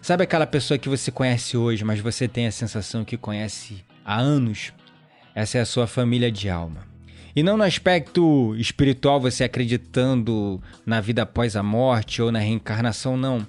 Sabe 0.00 0.24
aquela 0.24 0.46
pessoa 0.46 0.78
que 0.78 0.88
você 0.88 1.10
conhece 1.10 1.58
hoje, 1.58 1.84
mas 1.84 2.00
você 2.00 2.26
tem 2.26 2.46
a 2.46 2.50
sensação 2.50 3.04
que 3.04 3.18
conhece 3.18 3.84
há 4.04 4.18
anos, 4.18 4.72
essa 5.34 5.58
é 5.58 5.60
a 5.60 5.66
sua 5.66 5.86
família 5.86 6.30
de 6.30 6.48
alma. 6.48 6.86
E 7.34 7.42
não 7.42 7.56
no 7.56 7.64
aspecto 7.64 8.54
espiritual, 8.56 9.18
você 9.18 9.44
acreditando 9.44 10.62
na 10.84 11.00
vida 11.00 11.22
após 11.22 11.56
a 11.56 11.62
morte 11.62 12.20
ou 12.20 12.30
na 12.30 12.38
reencarnação, 12.38 13.16
não. 13.16 13.46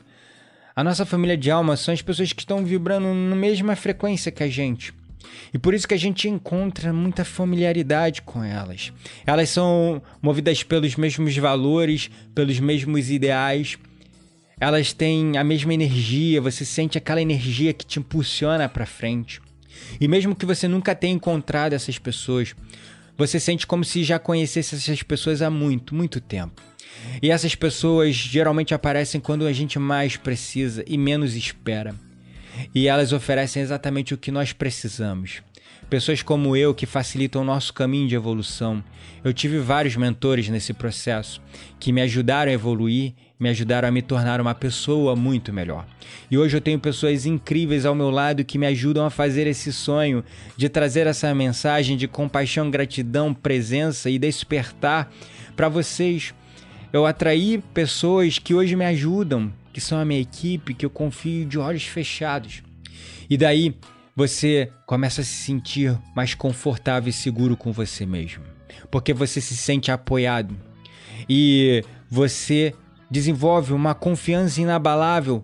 A 0.75 0.83
nossa 0.83 1.05
família 1.05 1.37
de 1.37 1.51
alma 1.51 1.75
são 1.75 1.93
as 1.93 2.01
pessoas 2.01 2.31
que 2.31 2.41
estão 2.41 2.63
vibrando 2.63 3.13
na 3.13 3.35
mesma 3.35 3.75
frequência 3.75 4.31
que 4.31 4.41
a 4.41 4.47
gente. 4.47 4.93
E 5.53 5.59
por 5.59 5.73
isso 5.73 5.87
que 5.87 5.93
a 5.93 5.99
gente 5.99 6.29
encontra 6.29 6.93
muita 6.93 7.25
familiaridade 7.25 8.21
com 8.21 8.43
elas. 8.43 8.93
Elas 9.25 9.49
são 9.49 10.01
movidas 10.21 10.63
pelos 10.63 10.95
mesmos 10.95 11.37
valores, 11.37 12.09
pelos 12.33 12.59
mesmos 12.59 13.09
ideais. 13.09 13.77
Elas 14.59 14.93
têm 14.93 15.37
a 15.37 15.43
mesma 15.43 15.73
energia, 15.73 16.41
você 16.41 16.63
sente 16.63 16.97
aquela 16.97 17.21
energia 17.21 17.73
que 17.73 17.85
te 17.85 17.99
impulsiona 17.99 18.69
para 18.69 18.85
frente. 18.85 19.41
E 19.99 20.07
mesmo 20.07 20.35
que 20.35 20.45
você 20.45 20.67
nunca 20.67 20.95
tenha 20.95 21.13
encontrado 21.13 21.73
essas 21.73 21.97
pessoas, 21.97 22.55
você 23.17 23.39
sente 23.39 23.67
como 23.67 23.83
se 23.83 24.03
já 24.03 24.19
conhecesse 24.19 24.75
essas 24.75 25.03
pessoas 25.03 25.41
há 25.41 25.49
muito, 25.49 25.93
muito 25.93 26.19
tempo. 26.19 26.61
E 27.21 27.31
essas 27.31 27.55
pessoas 27.55 28.15
geralmente 28.15 28.73
aparecem 28.73 29.19
quando 29.19 29.45
a 29.45 29.53
gente 29.53 29.77
mais 29.77 30.17
precisa 30.17 30.83
e 30.87 30.97
menos 30.97 31.35
espera. 31.35 31.95
E 32.73 32.87
elas 32.87 33.13
oferecem 33.13 33.61
exatamente 33.61 34.13
o 34.13 34.17
que 34.17 34.31
nós 34.31 34.53
precisamos. 34.53 35.41
Pessoas 35.93 36.23
como 36.23 36.57
eu 36.57 36.73
que 36.73 36.87
facilitam 36.87 37.43
o 37.43 37.45
nosso 37.45 37.71
caminho 37.71 38.07
de 38.07 38.15
evolução. 38.15 38.83
Eu 39.23 39.31
tive 39.31 39.59
vários 39.59 39.95
mentores 39.95 40.49
nesse 40.49 40.73
processo 40.73 41.39
que 41.79 41.91
me 41.91 42.01
ajudaram 42.01 42.51
a 42.51 42.55
evoluir 42.55 43.13
me 43.39 43.47
ajudaram 43.49 43.87
a 43.87 43.91
me 43.91 44.01
tornar 44.01 44.41
uma 44.41 44.55
pessoa 44.55 45.15
muito 45.15 45.53
melhor. 45.53 45.85
E 46.31 46.37
hoje 46.37 46.57
eu 46.57 46.61
tenho 46.61 46.79
pessoas 46.79 47.27
incríveis 47.27 47.85
ao 47.85 47.93
meu 47.93 48.09
lado 48.09 48.43
que 48.43 48.57
me 48.57 48.65
ajudam 48.65 49.05
a 49.05 49.11
fazer 49.11 49.45
esse 49.45 49.71
sonho 49.71 50.23
de 50.57 50.67
trazer 50.67 51.05
essa 51.05 51.31
mensagem 51.35 51.95
de 51.95 52.07
compaixão, 52.07 52.71
gratidão, 52.71 53.31
presença 53.31 54.09
e 54.09 54.17
despertar 54.17 55.11
para 55.55 55.69
vocês. 55.69 56.33
Eu 56.91 57.05
atraí 57.05 57.63
pessoas 57.71 58.39
que 58.39 58.55
hoje 58.55 58.75
me 58.75 58.85
ajudam, 58.85 59.53
que 59.71 59.79
são 59.79 59.99
a 59.99 60.05
minha 60.05 60.21
equipe, 60.21 60.73
que 60.73 60.87
eu 60.87 60.89
confio 60.89 61.45
de 61.45 61.59
olhos 61.59 61.83
fechados. 61.83 62.63
E 63.29 63.37
daí 63.37 63.75
você 64.15 64.71
começa 64.85 65.21
a 65.21 65.23
se 65.23 65.31
sentir 65.33 65.97
mais 66.15 66.33
confortável 66.33 67.09
e 67.09 67.13
seguro 67.13 67.57
com 67.57 67.71
você 67.71 68.05
mesmo, 68.05 68.43
porque 68.91 69.13
você 69.13 69.41
se 69.41 69.57
sente 69.57 69.91
apoiado 69.91 70.55
e 71.27 71.83
você 72.09 72.73
desenvolve 73.09 73.73
uma 73.73 73.93
confiança 73.93 74.61
inabalável 74.61 75.43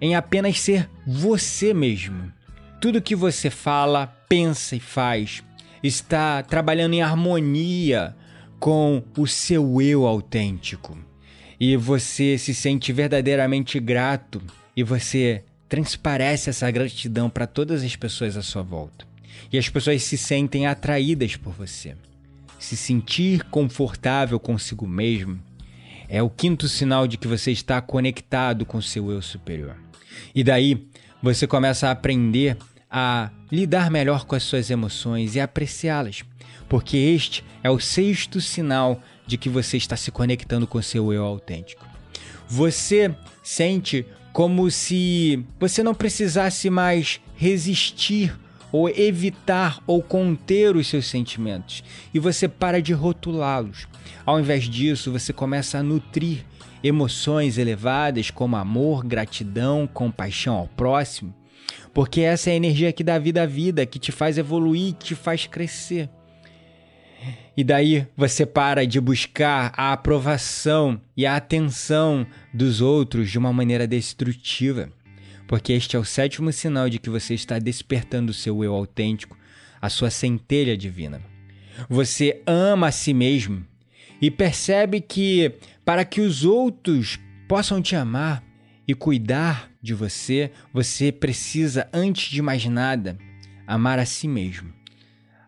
em 0.00 0.14
apenas 0.14 0.60
ser 0.60 0.88
você 1.06 1.72
mesmo. 1.72 2.32
Tudo 2.80 3.00
que 3.00 3.14
você 3.14 3.48
fala, 3.48 4.06
pensa 4.28 4.74
e 4.74 4.80
faz 4.80 5.42
está 5.82 6.42
trabalhando 6.42 6.94
em 6.94 7.02
harmonia 7.02 8.14
com 8.58 9.02
o 9.16 9.26
seu 9.26 9.80
eu 9.80 10.06
autêntico. 10.06 10.96
E 11.58 11.76
você 11.76 12.38
se 12.38 12.54
sente 12.54 12.92
verdadeiramente 12.92 13.78
grato 13.78 14.42
e 14.76 14.82
você 14.82 15.44
transparece 15.72 16.50
essa 16.50 16.70
gratidão 16.70 17.30
para 17.30 17.46
todas 17.46 17.82
as 17.82 17.96
pessoas 17.96 18.36
à 18.36 18.42
sua 18.42 18.62
volta. 18.62 19.06
E 19.50 19.56
as 19.56 19.70
pessoas 19.70 20.02
se 20.02 20.18
sentem 20.18 20.66
atraídas 20.66 21.34
por 21.36 21.54
você. 21.54 21.96
Se 22.58 22.76
sentir 22.76 23.42
confortável 23.44 24.38
consigo 24.38 24.86
mesmo 24.86 25.40
é 26.10 26.22
o 26.22 26.28
quinto 26.28 26.68
sinal 26.68 27.08
de 27.08 27.16
que 27.16 27.26
você 27.26 27.52
está 27.52 27.80
conectado 27.80 28.66
com 28.66 28.82
seu 28.82 29.10
eu 29.10 29.22
superior. 29.22 29.74
E 30.34 30.44
daí 30.44 30.86
você 31.22 31.46
começa 31.46 31.88
a 31.88 31.92
aprender 31.92 32.58
a 32.90 33.30
lidar 33.50 33.90
melhor 33.90 34.26
com 34.26 34.34
as 34.34 34.42
suas 34.42 34.68
emoções 34.68 35.36
e 35.36 35.40
apreciá-las, 35.40 36.22
porque 36.68 36.98
este 36.98 37.42
é 37.64 37.70
o 37.70 37.80
sexto 37.80 38.42
sinal 38.42 39.00
de 39.26 39.38
que 39.38 39.48
você 39.48 39.78
está 39.78 39.96
se 39.96 40.10
conectando 40.10 40.66
com 40.66 40.82
seu 40.82 41.14
eu 41.14 41.24
autêntico. 41.24 41.92
Você 42.54 43.14
sente 43.42 44.04
como 44.30 44.70
se 44.70 45.42
você 45.58 45.82
não 45.82 45.94
precisasse 45.94 46.68
mais 46.68 47.18
resistir 47.34 48.38
ou 48.70 48.90
evitar 48.90 49.82
ou 49.86 50.02
conter 50.02 50.76
os 50.76 50.86
seus 50.86 51.06
sentimentos 51.06 51.82
e 52.12 52.18
você 52.18 52.46
para 52.46 52.82
de 52.82 52.92
rotulá-los. 52.92 53.88
Ao 54.26 54.38
invés 54.38 54.64
disso, 54.64 55.10
você 55.10 55.32
começa 55.32 55.78
a 55.78 55.82
nutrir 55.82 56.44
emoções 56.84 57.56
elevadas 57.56 58.30
como 58.30 58.54
amor, 58.56 59.02
gratidão, 59.02 59.86
compaixão 59.86 60.56
ao 60.56 60.68
próximo, 60.68 61.34
porque 61.94 62.20
essa 62.20 62.50
é 62.50 62.52
a 62.52 62.56
energia 62.56 62.92
que 62.92 63.02
dá 63.02 63.18
vida 63.18 63.44
à 63.44 63.46
vida, 63.46 63.86
que 63.86 63.98
te 63.98 64.12
faz 64.12 64.36
evoluir, 64.36 64.92
que 64.92 65.06
te 65.06 65.14
faz 65.14 65.46
crescer. 65.46 66.10
E 67.56 67.62
daí 67.62 68.06
você 68.16 68.46
para 68.46 68.86
de 68.86 69.00
buscar 69.00 69.72
a 69.76 69.92
aprovação 69.92 71.00
e 71.16 71.26
a 71.26 71.36
atenção 71.36 72.26
dos 72.52 72.80
outros 72.80 73.30
de 73.30 73.38
uma 73.38 73.52
maneira 73.52 73.86
destrutiva, 73.86 74.90
porque 75.46 75.72
este 75.72 75.96
é 75.96 75.98
o 75.98 76.04
sétimo 76.04 76.52
sinal 76.52 76.88
de 76.88 76.98
que 76.98 77.10
você 77.10 77.34
está 77.34 77.58
despertando 77.58 78.30
o 78.30 78.34
seu 78.34 78.64
eu 78.64 78.74
autêntico, 78.74 79.36
a 79.80 79.88
sua 79.88 80.10
centelha 80.10 80.76
divina. 80.76 81.20
Você 81.88 82.42
ama 82.46 82.88
a 82.88 82.92
si 82.92 83.12
mesmo 83.12 83.64
e 84.20 84.30
percebe 84.30 85.00
que 85.00 85.52
para 85.84 86.04
que 86.04 86.20
os 86.20 86.44
outros 86.44 87.18
possam 87.48 87.82
te 87.82 87.96
amar 87.96 88.42
e 88.86 88.94
cuidar 88.94 89.70
de 89.82 89.94
você, 89.94 90.50
você 90.72 91.10
precisa, 91.10 91.88
antes 91.92 92.30
de 92.30 92.40
mais 92.40 92.64
nada, 92.66 93.18
amar 93.66 93.98
a 93.98 94.06
si 94.06 94.28
mesmo, 94.28 94.72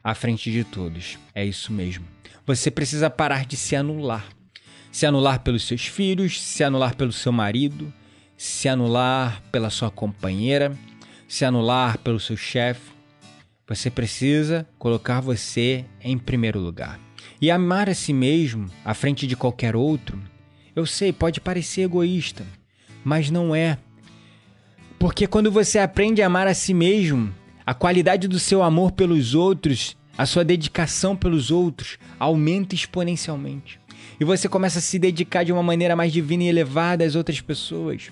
à 0.04 0.14
frente 0.14 0.52
de 0.52 0.62
todos. 0.62 1.18
É 1.34 1.42
isso 1.44 1.72
mesmo. 1.72 2.04
Você 2.46 2.70
precisa 2.70 3.08
parar 3.08 3.46
de 3.46 3.56
se 3.56 3.74
anular. 3.74 4.26
Se 4.92 5.06
anular 5.06 5.40
pelos 5.40 5.64
seus 5.64 5.86
filhos, 5.86 6.40
se 6.40 6.62
anular 6.62 6.94
pelo 6.94 7.10
seu 7.10 7.32
marido, 7.32 7.92
se 8.36 8.68
anular 8.68 9.42
pela 9.50 9.70
sua 9.70 9.90
companheira, 9.90 10.76
se 11.26 11.44
anular 11.44 11.98
pelo 11.98 12.20
seu 12.20 12.36
chefe. 12.36 12.92
Você 13.66 13.90
precisa 13.90 14.68
colocar 14.78 15.20
você 15.20 15.86
em 16.02 16.18
primeiro 16.18 16.60
lugar. 16.60 17.00
E 17.40 17.50
amar 17.50 17.88
a 17.88 17.94
si 17.94 18.12
mesmo 18.12 18.70
à 18.84 18.92
frente 18.94 19.26
de 19.26 19.34
qualquer 19.34 19.74
outro, 19.74 20.20
eu 20.76 20.84
sei, 20.84 21.12
pode 21.12 21.40
parecer 21.40 21.82
egoísta, 21.82 22.44
mas 23.02 23.30
não 23.30 23.54
é. 23.54 23.78
Porque 24.98 25.26
quando 25.26 25.50
você 25.50 25.78
aprende 25.78 26.22
a 26.22 26.26
amar 26.26 26.46
a 26.46 26.54
si 26.54 26.74
mesmo, 26.74 27.34
a 27.66 27.72
qualidade 27.72 28.28
do 28.28 28.38
seu 28.38 28.62
amor 28.62 28.92
pelos 28.92 29.34
outros, 29.34 29.96
a 30.16 30.26
sua 30.26 30.44
dedicação 30.44 31.16
pelos 31.16 31.50
outros 31.50 31.98
aumenta 32.18 32.74
exponencialmente. 32.74 33.80
E 34.20 34.24
você 34.24 34.48
começa 34.48 34.78
a 34.78 34.82
se 34.82 34.98
dedicar 34.98 35.44
de 35.44 35.52
uma 35.52 35.62
maneira 35.62 35.96
mais 35.96 36.12
divina 36.12 36.44
e 36.44 36.48
elevada 36.48 37.04
às 37.04 37.14
outras 37.14 37.40
pessoas. 37.40 38.10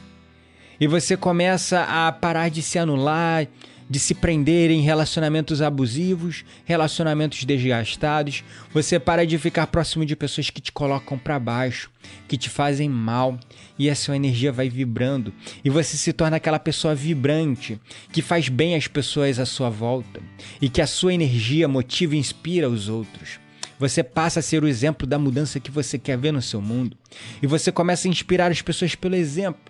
E 0.81 0.87
você 0.87 1.17
começa 1.17 1.83
a 1.85 2.11
parar 2.11 2.49
de 2.49 2.63
se 2.63 2.79
anular, 2.79 3.47
de 3.93 3.99
se 3.99 4.15
prender 4.15 4.71
em 4.71 4.81
relacionamentos 4.81 5.61
abusivos, 5.61 6.47
relacionamentos 6.65 7.45
desgastados. 7.45 8.43
Você 8.73 8.99
para 8.99 9.27
de 9.27 9.37
ficar 9.37 9.67
próximo 9.67 10.07
de 10.07 10.17
pessoas 10.17 10.49
que 10.49 10.63
te 10.63 10.73
colocam 10.73 11.19
para 11.19 11.39
baixo, 11.39 11.91
que 12.27 12.39
te 12.39 12.49
fazem 12.49 12.89
mal, 12.89 13.39
e 13.79 13.91
a 13.91 13.95
sua 13.95 14.17
energia 14.17 14.51
vai 14.51 14.71
vibrando. 14.71 15.31
E 15.63 15.69
você 15.69 15.99
se 15.99 16.11
torna 16.11 16.39
aquela 16.39 16.59
pessoa 16.59 16.95
vibrante, 16.95 17.79
que 18.11 18.23
faz 18.23 18.49
bem 18.49 18.75
às 18.75 18.87
pessoas 18.87 19.39
à 19.39 19.45
sua 19.45 19.69
volta, 19.69 20.23
e 20.59 20.71
que 20.71 20.81
a 20.81 20.87
sua 20.87 21.13
energia 21.13 21.69
motiva 21.69 22.17
e 22.17 22.19
inspira 22.19 22.71
os 22.71 22.89
outros. 22.89 23.41
Você 23.79 24.03
passa 24.03 24.41
a 24.41 24.43
ser 24.43 24.65
o 24.65 24.69
exemplo 24.69 25.07
da 25.07 25.19
mudança 25.19 25.61
que 25.61 25.71
você 25.71 25.99
quer 25.99 26.17
ver 26.17 26.33
no 26.33 26.41
seu 26.41 26.63
mundo. 26.63 26.97
E 27.43 27.47
você 27.47 27.71
começa 27.71 28.09
a 28.09 28.11
inspirar 28.11 28.51
as 28.51 28.63
pessoas 28.63 28.95
pelo 28.95 29.17
exemplo. 29.17 29.61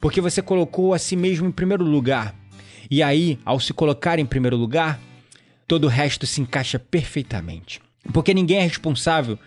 Porque 0.00 0.22
você 0.22 0.40
colocou 0.40 0.94
a 0.94 0.98
si 0.98 1.16
mesmo 1.16 1.46
em 1.46 1.52
primeiro 1.52 1.84
lugar 1.84 2.34
e 2.90 3.02
aí, 3.02 3.38
ao 3.44 3.60
se 3.60 3.72
colocar 3.72 4.18
em 4.18 4.26
primeiro 4.26 4.56
lugar, 4.56 5.00
todo 5.66 5.84
o 5.84 5.88
resto 5.88 6.26
se 6.26 6.40
encaixa 6.40 6.78
perfeitamente. 6.78 7.80
Porque 8.12 8.32
ninguém 8.32 8.58
é 8.58 8.62
responsável 8.62 9.38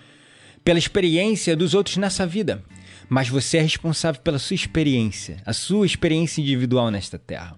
pela 0.64 0.78
experiência 0.78 1.56
dos 1.56 1.74
outros 1.74 1.98
nessa 1.98 2.28
vida, 2.28 2.64
mas 3.10 3.30
você 3.30 3.58
é 3.58 3.62
responsável 3.62 4.22
pela 4.22 4.38
sua 4.38 4.56
experiência, 4.56 5.42
a 5.46 5.54
sua 5.54 5.86
experiência 5.86 6.42
individual 6.42 6.92
nesta 6.92 7.18
terra. 7.18 7.58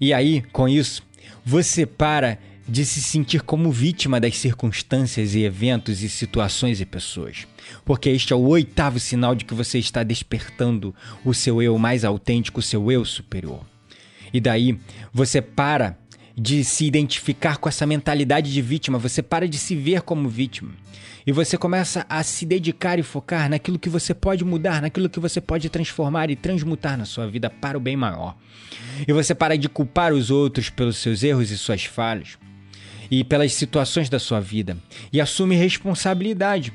E 0.00 0.12
aí, 0.12 0.42
com 0.52 0.68
isso, 0.68 1.02
você 1.44 1.84
para 1.84 2.38
de 2.68 2.84
se 2.84 3.02
sentir 3.02 3.42
como 3.42 3.72
vítima 3.72 4.20
das 4.20 4.36
circunstâncias 4.36 5.34
e 5.34 5.42
eventos 5.42 6.02
e 6.02 6.08
situações 6.08 6.80
e 6.80 6.86
pessoas. 6.86 7.46
Porque 7.84 8.10
este 8.10 8.32
é 8.32 8.36
o 8.36 8.46
oitavo 8.46 9.00
sinal 9.00 9.34
de 9.34 9.46
que 9.46 9.54
você 9.54 9.78
está 9.78 10.02
despertando 10.02 10.94
o 11.24 11.32
seu 11.32 11.62
eu 11.62 11.78
mais 11.78 12.04
autêntico, 12.04 12.60
o 12.60 12.62
seu 12.62 12.92
eu 12.92 13.04
superior. 13.06 13.64
E 14.32 14.40
daí 14.40 14.78
você 15.12 15.40
para 15.40 15.98
de 16.36 16.62
se 16.62 16.86
identificar 16.86 17.56
com 17.56 17.68
essa 17.68 17.84
mentalidade 17.84 18.52
de 18.52 18.62
vítima, 18.62 18.96
você 18.96 19.20
para 19.20 19.48
de 19.48 19.58
se 19.58 19.74
ver 19.74 20.02
como 20.02 20.28
vítima. 20.28 20.70
E 21.26 21.32
você 21.32 21.58
começa 21.58 22.06
a 22.08 22.22
se 22.22 22.46
dedicar 22.46 22.98
e 22.98 23.02
focar 23.02 23.50
naquilo 23.50 23.78
que 23.78 23.88
você 23.88 24.14
pode 24.14 24.44
mudar, 24.44 24.80
naquilo 24.80 25.10
que 25.10 25.18
você 25.18 25.40
pode 25.40 25.68
transformar 25.68 26.30
e 26.30 26.36
transmutar 26.36 26.96
na 26.96 27.04
sua 27.04 27.26
vida 27.26 27.50
para 27.50 27.76
o 27.76 27.80
bem 27.80 27.96
maior. 27.96 28.36
E 29.06 29.12
você 29.12 29.34
para 29.34 29.58
de 29.58 29.68
culpar 29.68 30.12
os 30.12 30.30
outros 30.30 30.70
pelos 30.70 30.96
seus 30.98 31.22
erros 31.22 31.50
e 31.50 31.58
suas 31.58 31.84
falhas 31.84 32.38
e 33.10 33.24
pelas 33.24 33.52
situações 33.52 34.08
da 34.08 34.18
sua 34.18 34.40
vida 34.40 34.78
e 35.12 35.20
assume 35.20 35.56
responsabilidade. 35.56 36.72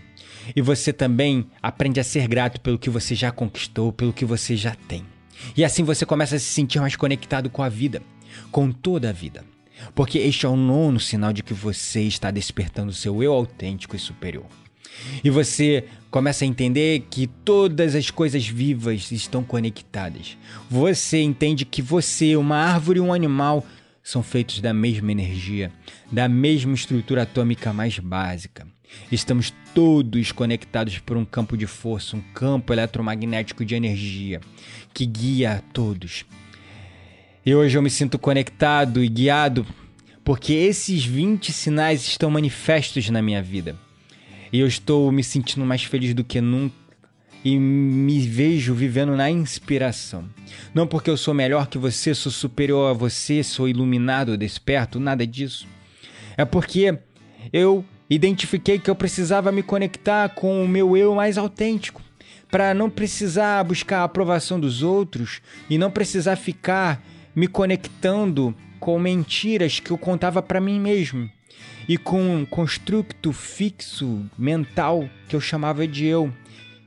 E 0.55 0.61
você 0.61 0.91
também 0.91 1.47
aprende 1.61 1.99
a 1.99 2.03
ser 2.03 2.27
grato 2.27 2.59
pelo 2.59 2.77
que 2.77 2.89
você 2.89 3.15
já 3.15 3.31
conquistou, 3.31 3.93
pelo 3.93 4.11
que 4.11 4.25
você 4.25 4.57
já 4.57 4.75
tem. 4.87 5.12
E 5.55 5.63
assim 5.63 5.83
você 5.83 6.05
começa 6.05 6.35
a 6.35 6.39
se 6.39 6.45
sentir 6.45 6.79
mais 6.79 6.95
conectado 6.95 7.49
com 7.49 7.63
a 7.63 7.69
vida, 7.69 8.01
com 8.51 8.71
toda 8.71 9.09
a 9.09 9.13
vida. 9.13 9.43
Porque 9.95 10.17
este 10.17 10.45
é 10.45 10.49
o 10.49 10.55
nono 10.55 10.99
sinal 10.99 11.33
de 11.33 11.43
que 11.43 11.53
você 11.53 12.01
está 12.01 12.31
despertando 12.31 12.91
o 12.91 12.95
seu 12.95 13.21
eu 13.21 13.33
autêntico 13.33 13.95
e 13.95 13.99
superior. 13.99 14.45
E 15.23 15.29
você 15.29 15.85
começa 16.11 16.45
a 16.45 16.47
entender 16.47 17.07
que 17.09 17.27
todas 17.27 17.95
as 17.95 18.09
coisas 18.11 18.47
vivas 18.47 19.11
estão 19.11 19.43
conectadas. 19.43 20.37
Você 20.69 21.21
entende 21.21 21.65
que 21.65 21.81
você, 21.81 22.35
uma 22.35 22.57
árvore 22.57 22.99
e 22.99 23.01
um 23.01 23.13
animal 23.13 23.65
são 24.03 24.21
feitos 24.21 24.59
da 24.59 24.73
mesma 24.73 25.11
energia, 25.11 25.71
da 26.11 26.27
mesma 26.27 26.73
estrutura 26.73 27.21
atômica 27.21 27.71
mais 27.71 27.97
básica. 27.97 28.67
Estamos 29.09 29.53
todos 29.73 30.31
conectados 30.31 30.99
por 30.99 31.15
um 31.15 31.23
campo 31.23 31.55
de 31.55 31.65
força, 31.65 32.17
um 32.17 32.21
campo 32.33 32.73
eletromagnético 32.73 33.63
de 33.63 33.73
energia 33.73 34.41
que 34.93 35.05
guia 35.05 35.53
a 35.53 35.59
todos. 35.59 36.25
E 37.45 37.55
hoje 37.55 37.77
eu 37.77 37.81
me 37.81 37.89
sinto 37.89 38.19
conectado 38.19 39.03
e 39.03 39.07
guiado 39.07 39.65
porque 40.23 40.53
esses 40.53 41.03
20 41.05 41.51
sinais 41.51 42.05
estão 42.05 42.29
manifestos 42.29 43.09
na 43.09 43.21
minha 43.21 43.41
vida. 43.41 43.75
E 44.51 44.59
eu 44.59 44.67
estou 44.67 45.11
me 45.11 45.23
sentindo 45.23 45.65
mais 45.65 45.83
feliz 45.83 46.13
do 46.13 46.23
que 46.23 46.39
nunca 46.39 46.82
e 47.43 47.57
me 47.57 48.19
vejo 48.27 48.73
vivendo 48.73 49.15
na 49.15 49.29
inspiração. 49.29 50.25
Não 50.73 50.87
porque 50.87 51.09
eu 51.09 51.17
sou 51.17 51.33
melhor 51.33 51.67
que 51.67 51.77
você, 51.77 52.13
sou 52.13 52.31
superior 52.31 52.91
a 52.91 52.93
você, 52.93 53.43
sou 53.43 53.67
iluminado 53.67 54.37
desperto, 54.37 54.99
nada 54.99 55.27
disso. 55.27 55.67
É 56.37 56.45
porque 56.45 56.97
eu 57.51 57.83
identifiquei 58.09 58.79
que 58.79 58.89
eu 58.89 58.95
precisava 58.95 59.51
me 59.51 59.61
conectar 59.61 60.29
com 60.29 60.63
o 60.63 60.67
meu 60.67 60.95
eu 60.95 61.15
mais 61.15 61.37
autêntico 61.37 62.01
para 62.49 62.73
não 62.73 62.89
precisar 62.89 63.63
buscar 63.63 63.99
a 63.99 64.03
aprovação 64.03 64.59
dos 64.59 64.83
outros 64.83 65.41
e 65.69 65.77
não 65.77 65.89
precisar 65.89 66.35
ficar 66.35 67.03
me 67.35 67.47
conectando 67.47 68.55
com 68.79 68.99
mentiras 68.99 69.79
que 69.79 69.91
eu 69.91 69.97
contava 69.97 70.41
para 70.41 70.61
mim 70.61 70.79
mesmo 70.79 71.29
e 71.87 71.97
com 71.97 72.21
um 72.21 72.45
construto 72.45 73.33
fixo 73.33 74.23
mental 74.37 75.09
que 75.27 75.35
eu 75.35 75.41
chamava 75.41 75.87
de 75.87 76.05
eu, 76.05 76.31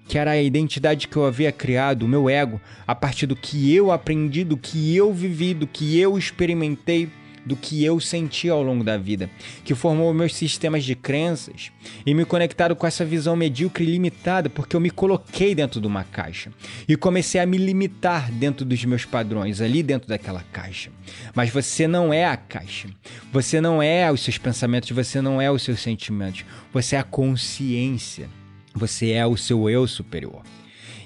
que 0.07 0.19
era 0.19 0.33
a 0.33 0.43
identidade 0.43 1.09
que 1.09 1.17
eu 1.17 1.25
havia 1.25 1.53
criado, 1.53 2.03
o 2.05 2.09
meu 2.09 2.29
ego, 2.29 2.61
a 2.87 2.95
partir 2.95 3.27
do 3.27 3.37
que 3.37 3.75
eu 3.75 3.91
aprendi, 3.91 4.45
do 4.45 4.57
que 4.57 4.95
eu 4.95 5.13
vivi, 5.13 5.55
do 5.55 5.67
que 5.67 5.99
eu 5.99 6.17
experimentei 6.17 7.11
do 7.47 7.55
que 7.55 7.85
eu 7.85 8.01
senti 8.01 8.51
ao 8.51 8.61
longo 8.61 8.83
da 8.83 8.99
vida, 8.99 9.31
que 9.65 9.75
formou 9.75 10.13
meus 10.13 10.35
sistemas 10.35 10.85
de 10.85 10.97
crenças 10.97 11.71
e 12.05 12.13
me 12.13 12.25
conectaram 12.25 12.75
com 12.75 12.87
essa 12.87 13.05
visão 13.05 13.37
medíocre 13.37 13.85
e 13.85 13.87
limitada, 13.87 14.51
porque 14.51 14.75
eu 14.75 14.81
me 14.81 14.91
coloquei 14.91 15.55
dentro 15.55 15.81
de 15.81 15.87
uma 15.87 16.03
caixa 16.03 16.51
e 16.89 16.97
comecei 16.97 17.41
a 17.41 17.47
me 17.47 17.57
limitar 17.57 18.33
dentro 18.33 18.65
dos 18.65 18.85
meus 18.85 19.05
padrões, 19.05 19.61
ali 19.61 19.83
dentro 19.83 20.09
daquela 20.09 20.43
caixa. 20.53 20.91
Mas 21.35 21.51
você 21.51 21.87
não 21.87 22.13
é 22.13 22.25
a 22.25 22.37
caixa. 22.37 22.89
Você 23.33 23.61
não 23.61 23.81
é 23.81 24.11
os 24.11 24.23
seus 24.23 24.39
pensamentos, 24.39 24.91
você 24.91 25.21
não 25.21 25.41
é 25.41 25.49
os 25.49 25.63
seus 25.63 25.81
sentimentos. 25.81 26.45
Você 26.73 26.97
é 26.97 26.99
a 26.99 27.05
consciência. 27.05 28.29
Você 28.77 29.13
é 29.13 29.27
o 29.27 29.39
seu 29.39 29.71
eu 29.71 29.87
superior. 29.89 30.43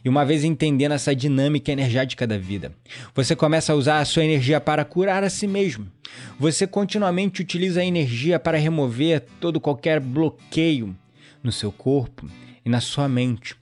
E 0.05 0.09
uma 0.09 0.25
vez 0.25 0.43
entendendo 0.43 0.93
essa 0.93 1.15
dinâmica 1.15 1.71
energética 1.71 2.27
da 2.27 2.37
vida, 2.37 2.73
você 3.15 3.37
começa 3.37 3.73
a 3.73 3.77
usar 3.77 4.01
a 4.01 4.05
sua 4.05 4.25
energia 4.25 4.61
para 4.61 4.85
curar 4.85 5.23
a 5.23 5.31
si 5.31 5.47
mesmo. 5.47 5.87
Você 6.39 6.67
continuamente 6.67 7.43
utiliza 7.43 7.81
a 7.81 7.85
energia 7.85 8.41
para 8.41 8.59
remover 8.59 9.25
todo 9.41 9.61
qualquer 9.61 10.01
bloqueio 10.01 10.97
no 11.43 11.53
seu 11.53 11.71
corpo 11.71 12.29
e 12.65 12.69
na 12.69 12.81
sua 12.81 13.09
mente. 13.09 13.55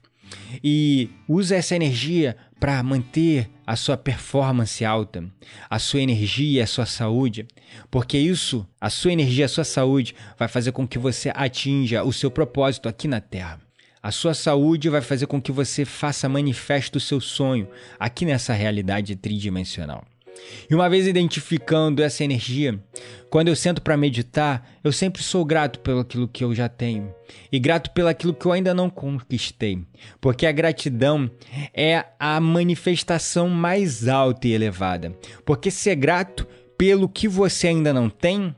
E 0.65 1.11
usa 1.29 1.57
essa 1.57 1.77
energia 1.77 2.35
para 2.59 2.83
manter 2.83 3.51
a 3.67 3.77
sua 3.77 3.97
performance 3.97 4.85
alta, 4.85 5.25
a 5.69 5.79
sua 5.79 6.01
energia, 6.01 6.65
a 6.65 6.67
sua 6.67 6.87
saúde, 6.87 7.47
porque 7.91 8.17
isso, 8.17 8.67
a 8.81 8.89
sua 8.89 9.13
energia, 9.13 9.45
a 9.45 9.49
sua 9.49 9.65
saúde, 9.65 10.15
vai 10.39 10.49
fazer 10.49 10.73
com 10.73 10.89
que 10.89 10.99
você 10.99 11.31
atinja 11.35 12.03
o 12.05 12.13
seu 12.13 12.31
propósito 12.31 12.89
aqui 12.89 13.07
na 13.07 13.21
Terra. 13.21 13.68
A 14.09 14.11
sua 14.11 14.33
saúde 14.33 14.89
vai 14.89 15.03
fazer 15.03 15.27
com 15.27 15.39
que 15.39 15.53
você 15.53 15.85
faça 15.85 16.31
manifesto 16.31 16.97
o 16.97 17.01
seu 17.01 17.21
sonho 17.21 17.69
aqui 18.01 18.25
nessa 18.25 18.55
realidade 18.55 19.15
tridimensional. 19.15 20.03
E 20.71 20.75
uma 20.75 20.89
vez 20.89 21.07
identificando 21.07 22.03
essa 22.03 22.25
energia, 22.25 22.83
quando 23.29 23.49
eu 23.49 23.55
sento 23.55 23.83
para 23.83 23.99
meditar, 23.99 24.67
eu 24.83 24.93
sempre 24.93 25.23
sou 25.23 25.45
grato 25.45 25.81
pelo 25.81 26.01
aquilo 26.01 26.27
que 26.27 26.43
eu 26.43 26.55
já 26.55 26.71
tenho 26.71 27.15
e 27.53 27.59
grato 27.59 27.91
pelo 27.91 28.09
aquilo 28.09 28.33
que 28.33 28.47
eu 28.47 28.53
ainda 28.53 28.73
não 28.73 28.89
conquistei, 28.89 29.85
porque 30.23 30.47
a 30.47 30.53
gratidão 30.53 31.31
é 31.75 32.07
a 32.19 32.41
manifestação 32.41 33.51
mais 33.51 34.09
alta 34.09 34.49
e 34.49 34.55
elevada. 34.55 35.15
Porque 35.45 35.71
ser 35.71 35.97
grato 35.97 36.49
pelo 36.79 37.11
que 37.11 37.29
você 37.29 37.67
ainda 37.67 37.93
não 37.93 38.09
tem 38.09 38.57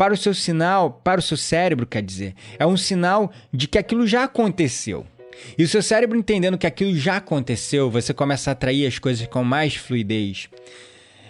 para 0.00 0.14
o 0.14 0.16
seu 0.16 0.32
sinal, 0.32 0.98
para 1.04 1.20
o 1.20 1.22
seu 1.22 1.36
cérebro, 1.36 1.86
quer 1.86 2.02
dizer, 2.02 2.34
é 2.58 2.66
um 2.66 2.74
sinal 2.74 3.30
de 3.52 3.68
que 3.68 3.76
aquilo 3.76 4.06
já 4.06 4.24
aconteceu. 4.24 5.06
E 5.58 5.62
o 5.62 5.68
seu 5.68 5.82
cérebro 5.82 6.16
entendendo 6.18 6.56
que 6.56 6.66
aquilo 6.66 6.96
já 6.96 7.18
aconteceu, 7.18 7.90
você 7.90 8.14
começa 8.14 8.50
a 8.50 8.52
atrair 8.52 8.86
as 8.86 8.98
coisas 8.98 9.26
com 9.26 9.44
mais 9.44 9.76
fluidez. 9.76 10.48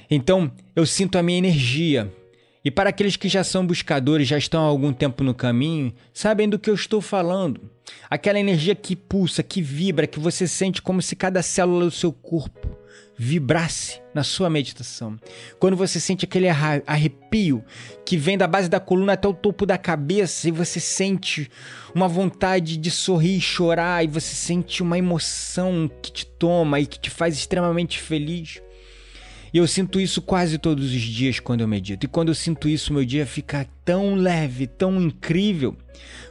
Então, 0.08 0.52
eu 0.76 0.86
sinto 0.86 1.18
a 1.18 1.22
minha 1.22 1.38
energia. 1.38 2.14
E 2.64 2.70
para 2.70 2.90
aqueles 2.90 3.16
que 3.16 3.28
já 3.28 3.42
são 3.42 3.66
buscadores, 3.66 4.28
já 4.28 4.38
estão 4.38 4.62
há 4.62 4.68
algum 4.68 4.92
tempo 4.92 5.24
no 5.24 5.34
caminho, 5.34 5.92
sabem 6.14 6.48
do 6.48 6.56
que 6.56 6.70
eu 6.70 6.74
estou 6.74 7.00
falando. 7.00 7.60
Aquela 8.08 8.38
energia 8.38 8.76
que 8.76 8.94
pulsa, 8.94 9.42
que 9.42 9.60
vibra, 9.60 10.06
que 10.06 10.20
você 10.20 10.46
sente 10.46 10.80
como 10.80 11.02
se 11.02 11.16
cada 11.16 11.42
célula 11.42 11.86
do 11.86 11.90
seu 11.90 12.12
corpo 12.12 12.79
vibrasse 13.22 14.00
na 14.14 14.24
sua 14.24 14.48
meditação. 14.48 15.18
Quando 15.58 15.76
você 15.76 16.00
sente 16.00 16.24
aquele 16.24 16.48
arrepio 16.48 17.62
que 18.02 18.16
vem 18.16 18.38
da 18.38 18.46
base 18.46 18.66
da 18.66 18.80
coluna 18.80 19.12
até 19.12 19.28
o 19.28 19.34
topo 19.34 19.66
da 19.66 19.76
cabeça 19.76 20.48
e 20.48 20.50
você 20.50 20.80
sente 20.80 21.50
uma 21.94 22.08
vontade 22.08 22.78
de 22.78 22.90
sorrir 22.90 23.36
e 23.36 23.40
chorar 23.40 24.02
e 24.02 24.08
você 24.08 24.34
sente 24.34 24.82
uma 24.82 24.96
emoção 24.96 25.90
que 26.00 26.10
te 26.10 26.24
toma 26.24 26.80
e 26.80 26.86
que 26.86 26.98
te 26.98 27.10
faz 27.10 27.34
extremamente 27.36 28.00
feliz. 28.00 28.62
E 29.52 29.58
eu 29.58 29.66
sinto 29.66 30.00
isso 30.00 30.22
quase 30.22 30.56
todos 30.56 30.86
os 30.86 31.02
dias 31.02 31.38
quando 31.38 31.60
eu 31.60 31.68
medito. 31.68 32.06
E 32.06 32.08
quando 32.08 32.28
eu 32.28 32.34
sinto 32.34 32.70
isso, 32.70 32.90
meu 32.90 33.04
dia 33.04 33.26
fica 33.26 33.68
tão 33.84 34.14
leve, 34.14 34.66
tão 34.66 34.98
incrível, 34.98 35.76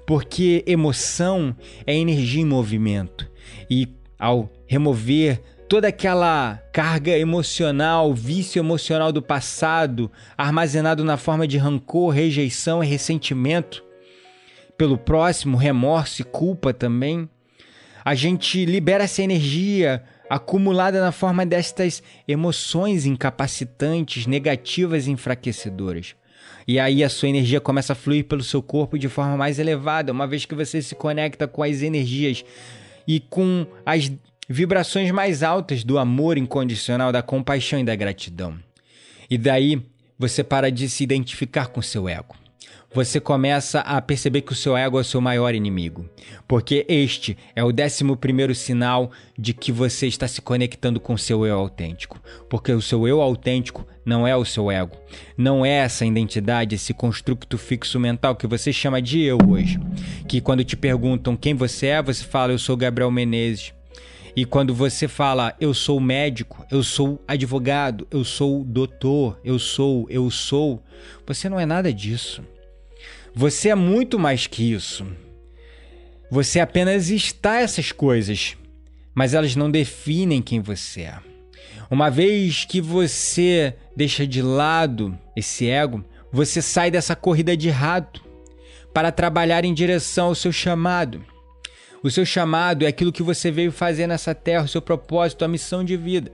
porque 0.08 0.63
emoção 0.65 1.56
é 1.86 1.95
energia 1.95 2.41
em 2.41 2.45
movimento. 2.45 3.30
E 3.69 3.88
ao 4.17 4.52
remover 4.65 5.39
toda 5.69 5.88
aquela 5.88 6.60
carga 6.73 7.15
emocional, 7.15 8.12
vício 8.12 8.60
emocional 8.60 9.12
do 9.12 9.21
passado, 9.21 10.12
armazenado 10.36 11.03
na 11.03 11.15
forma 11.15 11.47
de 11.47 11.60
rancor, 11.60 12.10
rejeição 12.10 12.84
e 12.84 12.88
ressentimento 12.88 13.86
pelo 14.75 14.97
próximo, 14.97 15.55
remorso 15.55 16.23
e 16.23 16.25
culpa 16.25 16.73
também, 16.73 17.29
a 18.03 18.15
gente 18.15 18.65
libera 18.65 19.03
essa 19.03 19.21
energia 19.21 20.03
acumulada 20.27 20.99
na 20.99 21.12
forma 21.12 21.45
destas 21.45 22.01
emoções 22.27 23.05
incapacitantes, 23.05 24.25
negativas 24.25 25.05
e 25.05 25.12
enfraquecedoras. 25.12 26.15
E 26.67 26.79
aí 26.79 27.03
a 27.03 27.10
sua 27.10 27.29
energia 27.29 27.62
começa 27.62 27.93
a 27.93 27.95
fluir 27.95 28.25
pelo 28.25 28.43
seu 28.43 28.63
corpo 28.63 28.97
de 28.97 29.08
forma 29.08 29.38
mais 29.38 29.60
elevada, 29.60 30.12
uma 30.12 30.25
vez 30.25 30.45
que 30.45 30.55
você 30.55 30.82
se 30.82 30.95
conecta 30.95 31.47
com 31.47 31.62
as 31.62 31.84
energias 31.84 32.43
e 33.08 33.19
com 33.19 33.67
as 33.86 34.12
vibrações 34.50 35.12
mais 35.12 35.44
altas 35.44 35.84
do 35.84 36.00
amor 36.00 36.38
incondicional, 36.38 37.12
da 37.12 37.22
compaixão 37.22 37.80
e 37.80 37.84
da 37.86 37.96
gratidão. 37.96 38.58
E 39.30 39.38
daí 39.38 39.82
você 40.18 40.44
para 40.44 40.72
de 40.72 40.90
se 40.90 41.04
identificar 41.04 41.68
com 41.68 41.82
seu 41.82 42.10
ego 42.10 42.36
você 42.94 43.20
começa 43.20 43.82
a 43.82 44.02
perceber 44.02 44.42
que 44.42 44.52
o 44.52 44.56
seu 44.56 44.76
ego 44.76 44.98
é 44.98 45.02
o 45.02 45.06
seu 45.06 45.22
maior 45.22 45.54
inimigo. 45.54 46.10
Porque 46.48 46.86
este 46.90 47.38
é 47.56 47.64
o 47.64 47.72
décimo 47.72 48.18
primeiro 48.18 48.56
sinal 48.56 49.12
de 49.38 49.54
que 49.54 49.72
você 49.72 50.08
está 50.08 50.28
se 50.28 50.42
conectando 50.42 51.00
com 51.00 51.16
seu 51.16 51.46
eu 51.46 51.56
autêntico. 51.56 52.20
Porque 52.50 52.72
o 52.72 52.82
seu 52.82 53.08
eu 53.08 53.22
autêntico 53.22 53.86
não 54.04 54.28
é 54.28 54.36
o 54.36 54.44
seu 54.44 54.72
ego. 54.72 54.98
Não 55.38 55.64
é 55.64 55.78
essa 55.78 56.06
identidade, 56.06 56.76
esse 56.76 56.94
construto 56.94 57.58
fixo 57.58 58.00
mental 58.00 58.36
que 58.36 58.48
você 58.48 58.74
chama 58.74 59.02
de 59.02 59.22
eu 59.22 59.38
hoje. 59.48 59.80
Que 60.28 60.42
quando 60.42 60.64
te 60.64 60.76
perguntam 60.76 61.38
quem 61.38 61.54
você 61.54 61.88
é, 61.88 62.02
você 62.02 62.24
fala, 62.24 62.54
eu 62.54 62.60
sou 62.60 62.76
Gabriel 62.76 63.12
Menezes. 63.12 63.79
E 64.36 64.46
quando 64.46 64.74
você 64.74 65.08
fala 65.08 65.56
eu 65.60 65.74
sou 65.74 66.00
médico, 66.00 66.65
eu 66.72 66.84
sou 66.84 67.22
advogado, 67.28 68.08
eu 68.12 68.24
sou 68.24 68.63
doutor, 68.63 69.39
eu 69.44 69.58
sou, 69.60 70.06
eu 70.10 70.30
sou, 70.30 70.84
você 71.26 71.50
não 71.50 71.60
é 71.60 71.65
nada 71.65 71.94
disso. 71.94 72.44
Você 73.34 73.70
é 73.70 73.76
muito 73.76 74.18
mais 74.20 74.48
que 74.48 74.72
isso. 74.74 75.06
Você 76.32 76.60
apenas 76.60 77.10
está 77.10 77.60
essas 77.60 77.92
coisas, 77.92 78.56
mas 79.13 79.34
elas 79.34 79.56
não 79.56 79.72
definem 79.72 80.42
quem 80.42 80.60
você 80.60 81.02
é. 81.02 81.20
Uma 81.89 82.10
vez 82.10 82.65
que 82.65 82.80
você 82.80 83.74
deixa 83.96 84.28
de 84.28 84.42
lado 84.42 85.18
esse 85.36 85.68
ego, 85.68 86.06
você 86.32 86.62
sai 86.62 86.92
dessa 86.92 87.15
corrida 87.15 87.58
de 87.58 87.70
rato 87.70 88.24
para 88.94 89.12
trabalhar 89.12 89.65
em 89.65 89.74
direção 89.74 90.28
ao 90.28 90.36
seu 90.36 90.52
chamado. 90.52 91.24
O 92.02 92.10
seu 92.10 92.26
chamado 92.26 92.86
é 92.86 92.88
aquilo 92.88 93.12
que 93.12 93.22
você 93.22 93.52
veio 93.52 93.72
fazer 93.72 94.08
nessa 94.08 94.34
terra, 94.34 94.64
o 94.64 94.68
seu 94.70 94.82
propósito, 94.82 95.44
a 95.44 95.50
missão 95.50 95.84
de 95.84 95.98
vida. 95.98 96.32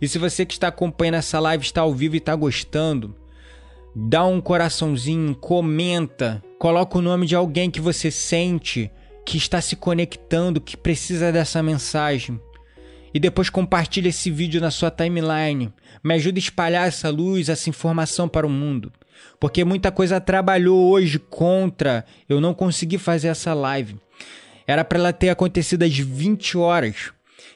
E 0.00 0.06
se 0.06 0.16
você 0.16 0.46
que 0.46 0.54
está 0.54 0.68
acompanhando 0.68 1.16
essa 1.16 1.40
live 1.40 1.64
está 1.64 1.80
ao 1.80 1.92
vivo 1.92 2.14
e 2.14 2.18
está 2.18 2.36
gostando, 2.36 3.16
dá 3.94 4.24
um 4.24 4.40
coraçãozinho, 4.40 5.34
comenta, 5.34 6.42
coloca 6.58 6.98
o 6.98 7.02
nome 7.02 7.26
de 7.26 7.34
alguém 7.34 7.68
que 7.68 7.80
você 7.80 8.12
sente 8.12 8.90
que 9.26 9.36
está 9.36 9.60
se 9.60 9.74
conectando, 9.74 10.60
que 10.60 10.76
precisa 10.76 11.32
dessa 11.32 11.62
mensagem. 11.62 12.40
E 13.12 13.18
depois 13.18 13.50
compartilha 13.50 14.08
esse 14.08 14.30
vídeo 14.30 14.60
na 14.60 14.70
sua 14.70 14.90
timeline. 14.90 15.72
Me 16.04 16.14
ajuda 16.14 16.38
a 16.38 16.40
espalhar 16.40 16.86
essa 16.86 17.10
luz, 17.10 17.48
essa 17.48 17.68
informação 17.68 18.28
para 18.28 18.46
o 18.46 18.50
mundo. 18.50 18.92
Porque 19.40 19.64
muita 19.64 19.90
coisa 19.90 20.20
trabalhou 20.20 20.90
hoje 20.90 21.18
contra 21.18 22.04
eu 22.28 22.40
não 22.40 22.54
consegui 22.54 22.98
fazer 22.98 23.28
essa 23.28 23.52
live. 23.52 23.96
Era 24.68 24.84
para 24.84 24.98
ela 24.98 25.12
ter 25.12 25.30
acontecido 25.30 25.82
às 25.82 25.98
20 25.98 26.56
horas. 26.56 27.10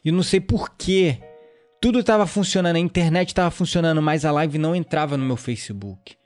E 0.04 0.10
não 0.10 0.24
sei 0.24 0.40
porquê. 0.40 1.18
Tudo 1.80 2.00
estava 2.00 2.26
funcionando, 2.26 2.76
a 2.76 2.80
internet 2.80 3.28
estava 3.28 3.50
funcionando, 3.50 4.02
mas 4.02 4.24
a 4.24 4.32
live 4.32 4.58
não 4.58 4.74
entrava 4.74 5.16
no 5.16 5.24
meu 5.24 5.36
Facebook 5.36 6.16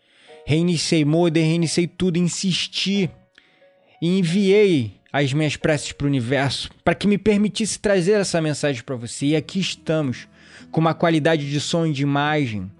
reiniciei 0.46 1.04
modem, 1.04 1.44
reiniciei 1.44 1.88
tudo, 1.88 2.18
insisti 2.18 3.10
e 4.00 4.18
enviei 4.18 5.00
as 5.12 5.32
minhas 5.32 5.56
preces 5.56 5.90
para 5.90 6.04
o 6.04 6.08
universo 6.08 6.70
para 6.84 6.94
que 6.94 7.08
me 7.08 7.18
permitisse 7.18 7.80
trazer 7.80 8.12
essa 8.12 8.40
mensagem 8.40 8.82
para 8.82 8.94
você. 8.94 9.26
E 9.26 9.36
aqui 9.36 9.58
estamos, 9.58 10.28
com 10.70 10.80
uma 10.80 10.94
qualidade 10.94 11.50
de 11.50 11.60
som 11.60 11.84
e 11.84 11.92
de 11.92 12.02
imagem 12.02 12.70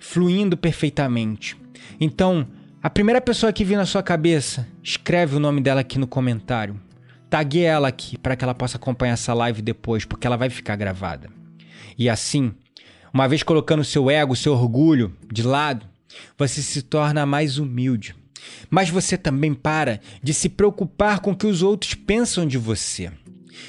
fluindo 0.00 0.56
perfeitamente. 0.56 1.56
Então, 2.00 2.46
a 2.82 2.88
primeira 2.88 3.20
pessoa 3.20 3.52
que 3.52 3.64
vir 3.64 3.76
na 3.76 3.86
sua 3.86 4.02
cabeça, 4.02 4.66
escreve 4.82 5.36
o 5.36 5.40
nome 5.40 5.60
dela 5.60 5.82
aqui 5.82 5.98
no 5.98 6.06
comentário. 6.06 6.80
Tague 7.34 7.62
ela 7.64 7.88
aqui 7.88 8.16
para 8.16 8.36
que 8.36 8.44
ela 8.44 8.54
possa 8.54 8.76
acompanhar 8.76 9.14
essa 9.14 9.34
live 9.34 9.60
depois, 9.60 10.04
porque 10.04 10.24
ela 10.24 10.36
vai 10.36 10.48
ficar 10.48 10.76
gravada. 10.76 11.28
E 11.98 12.08
assim, 12.08 12.54
uma 13.12 13.26
vez 13.26 13.42
colocando 13.42 13.82
seu 13.82 14.08
ego, 14.08 14.36
seu 14.36 14.52
orgulho 14.52 15.12
de 15.32 15.42
lado, 15.42 15.84
você 16.38 16.62
se 16.62 16.80
torna 16.80 17.26
mais 17.26 17.58
humilde. 17.58 18.14
Mas 18.70 18.88
você 18.88 19.18
também 19.18 19.52
para 19.52 20.00
de 20.22 20.32
se 20.32 20.48
preocupar 20.48 21.18
com 21.18 21.32
o 21.32 21.36
que 21.36 21.48
os 21.48 21.60
outros 21.60 21.94
pensam 21.94 22.46
de 22.46 22.56
você. 22.56 23.10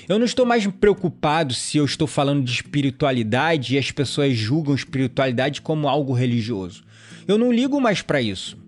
Eu 0.08 0.19
não 0.19 0.25
estou 0.25 0.45
mais 0.45 0.67
preocupado 0.67 1.51
se 1.51 1.80
eu 1.80 1.86
estou 1.86 2.06
falando 2.06 2.43
de 2.43 2.51
espiritualidade 2.51 3.73
e 3.73 3.80
as 3.80 3.89
pessoas 3.89 4.38
julgam 4.38 4.75
espiritualidade 4.75 5.63
como 5.63 5.89
algo 5.89 6.13
religioso. 6.13 6.84
Eu 7.28 7.36
não 7.36 7.51
ligo 7.51 7.82
mais 7.82 8.04
para 8.04 8.21
isso. 8.21 8.60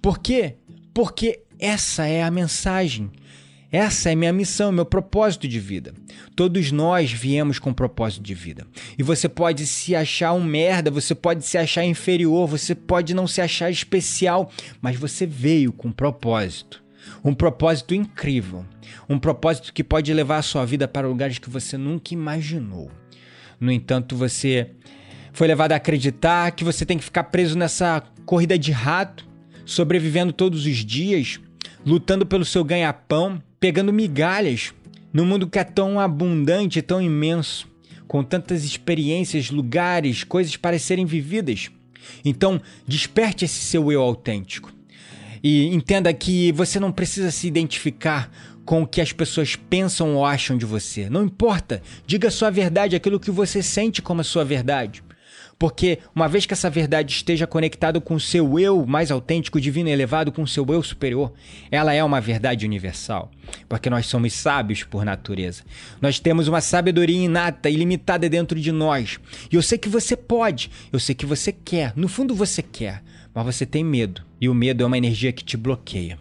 Por 0.00 0.20
quê? 0.20 0.54
Porque 0.94 1.40
essa 1.58 2.06
é 2.06 2.22
a 2.22 2.30
mensagem. 2.30 3.10
Essa 3.70 4.12
é 4.12 4.14
minha 4.14 4.32
missão, 4.32 4.70
meu 4.70 4.84
propósito 4.84 5.48
de 5.48 5.58
vida. 5.58 5.92
Todos 6.36 6.70
nós 6.70 7.12
viemos 7.12 7.58
com 7.58 7.72
propósito 7.72 8.22
de 8.22 8.34
vida. 8.34 8.64
E 8.96 9.02
você 9.02 9.28
pode 9.28 9.66
se 9.66 9.94
achar 9.94 10.32
um 10.32 10.44
merda, 10.44 10.90
você 10.90 11.14
pode 11.14 11.44
se 11.44 11.58
achar 11.58 11.84
inferior, 11.84 12.46
você 12.46 12.74
pode 12.74 13.12
não 13.12 13.26
se 13.26 13.40
achar 13.40 13.70
especial, 13.70 14.50
mas 14.80 14.96
você 14.96 15.26
veio 15.26 15.72
com 15.72 15.90
propósito. 15.90 16.82
Um 17.24 17.34
propósito 17.34 17.94
incrível. 17.94 18.64
Um 19.08 19.18
propósito 19.18 19.72
que 19.72 19.82
pode 19.82 20.12
levar 20.14 20.38
a 20.38 20.42
sua 20.42 20.64
vida 20.64 20.86
para 20.86 21.08
lugares 21.08 21.38
que 21.38 21.50
você 21.50 21.76
nunca 21.76 22.14
imaginou. 22.14 22.90
No 23.58 23.72
entanto, 23.72 24.16
você 24.16 24.70
foi 25.32 25.48
levado 25.48 25.72
a 25.72 25.76
acreditar 25.76 26.52
que 26.52 26.64
você 26.64 26.86
tem 26.86 26.98
que 26.98 27.04
ficar 27.04 27.24
preso 27.24 27.58
nessa 27.58 28.00
corrida 28.24 28.56
de 28.58 28.70
rato, 28.70 29.26
sobrevivendo 29.64 30.32
todos 30.32 30.66
os 30.66 30.76
dias, 30.84 31.40
lutando 31.84 32.24
pelo 32.24 32.44
seu 32.44 32.62
ganha-pão 32.62 33.42
pegando 33.66 33.92
migalhas 33.92 34.72
no 35.12 35.26
mundo 35.26 35.48
que 35.48 35.58
é 35.58 35.64
tão 35.64 35.98
abundante, 35.98 36.80
tão 36.80 37.02
imenso, 37.02 37.66
com 38.06 38.22
tantas 38.22 38.64
experiências, 38.64 39.50
lugares, 39.50 40.22
coisas 40.22 40.56
para 40.56 40.78
serem 40.78 41.04
vividas. 41.04 41.68
Então, 42.24 42.62
desperte 42.86 43.44
esse 43.44 43.58
seu 43.58 43.90
eu 43.90 44.00
autêntico. 44.00 44.72
E 45.42 45.66
entenda 45.74 46.14
que 46.14 46.52
você 46.52 46.78
não 46.78 46.92
precisa 46.92 47.32
se 47.32 47.48
identificar 47.48 48.30
com 48.64 48.82
o 48.82 48.86
que 48.86 49.00
as 49.00 49.10
pessoas 49.12 49.56
pensam 49.56 50.14
ou 50.14 50.24
acham 50.24 50.56
de 50.56 50.64
você. 50.64 51.10
Não 51.10 51.24
importa. 51.24 51.82
Diga 52.06 52.28
a 52.28 52.30
sua 52.30 52.50
verdade, 52.50 52.94
aquilo 52.94 53.18
que 53.18 53.32
você 53.32 53.64
sente 53.64 54.00
como 54.00 54.20
a 54.20 54.24
sua 54.24 54.44
verdade. 54.44 55.02
Porque 55.58 56.00
uma 56.14 56.28
vez 56.28 56.44
que 56.44 56.52
essa 56.52 56.68
verdade 56.68 57.12
esteja 57.12 57.46
conectada 57.46 57.98
com 57.98 58.14
o 58.14 58.20
seu 58.20 58.58
eu 58.58 58.84
mais 58.84 59.10
autêntico, 59.10 59.60
divino 59.60 59.88
e 59.88 59.92
elevado, 59.92 60.30
com 60.30 60.42
o 60.42 60.46
seu 60.46 60.66
eu 60.66 60.82
superior, 60.82 61.32
ela 61.70 61.94
é 61.94 62.04
uma 62.04 62.20
verdade 62.20 62.66
universal. 62.66 63.30
Porque 63.66 63.88
nós 63.88 64.06
somos 64.06 64.34
sábios 64.34 64.82
por 64.82 65.04
natureza. 65.04 65.62
Nós 66.00 66.20
temos 66.20 66.46
uma 66.46 66.60
sabedoria 66.60 67.24
inata, 67.24 67.70
ilimitada 67.70 68.28
dentro 68.28 68.60
de 68.60 68.70
nós. 68.70 69.18
E 69.50 69.56
eu 69.56 69.62
sei 69.62 69.78
que 69.78 69.88
você 69.88 70.14
pode, 70.14 70.70
eu 70.92 71.00
sei 71.00 71.14
que 71.14 71.24
você 71.24 71.50
quer, 71.52 71.94
no 71.96 72.08
fundo 72.08 72.34
você 72.34 72.62
quer, 72.62 73.02
mas 73.34 73.46
você 73.46 73.64
tem 73.64 73.82
medo. 73.82 74.22
E 74.38 74.50
o 74.50 74.54
medo 74.54 74.84
é 74.84 74.86
uma 74.86 74.98
energia 74.98 75.32
que 75.32 75.44
te 75.44 75.56
bloqueia. 75.56 76.18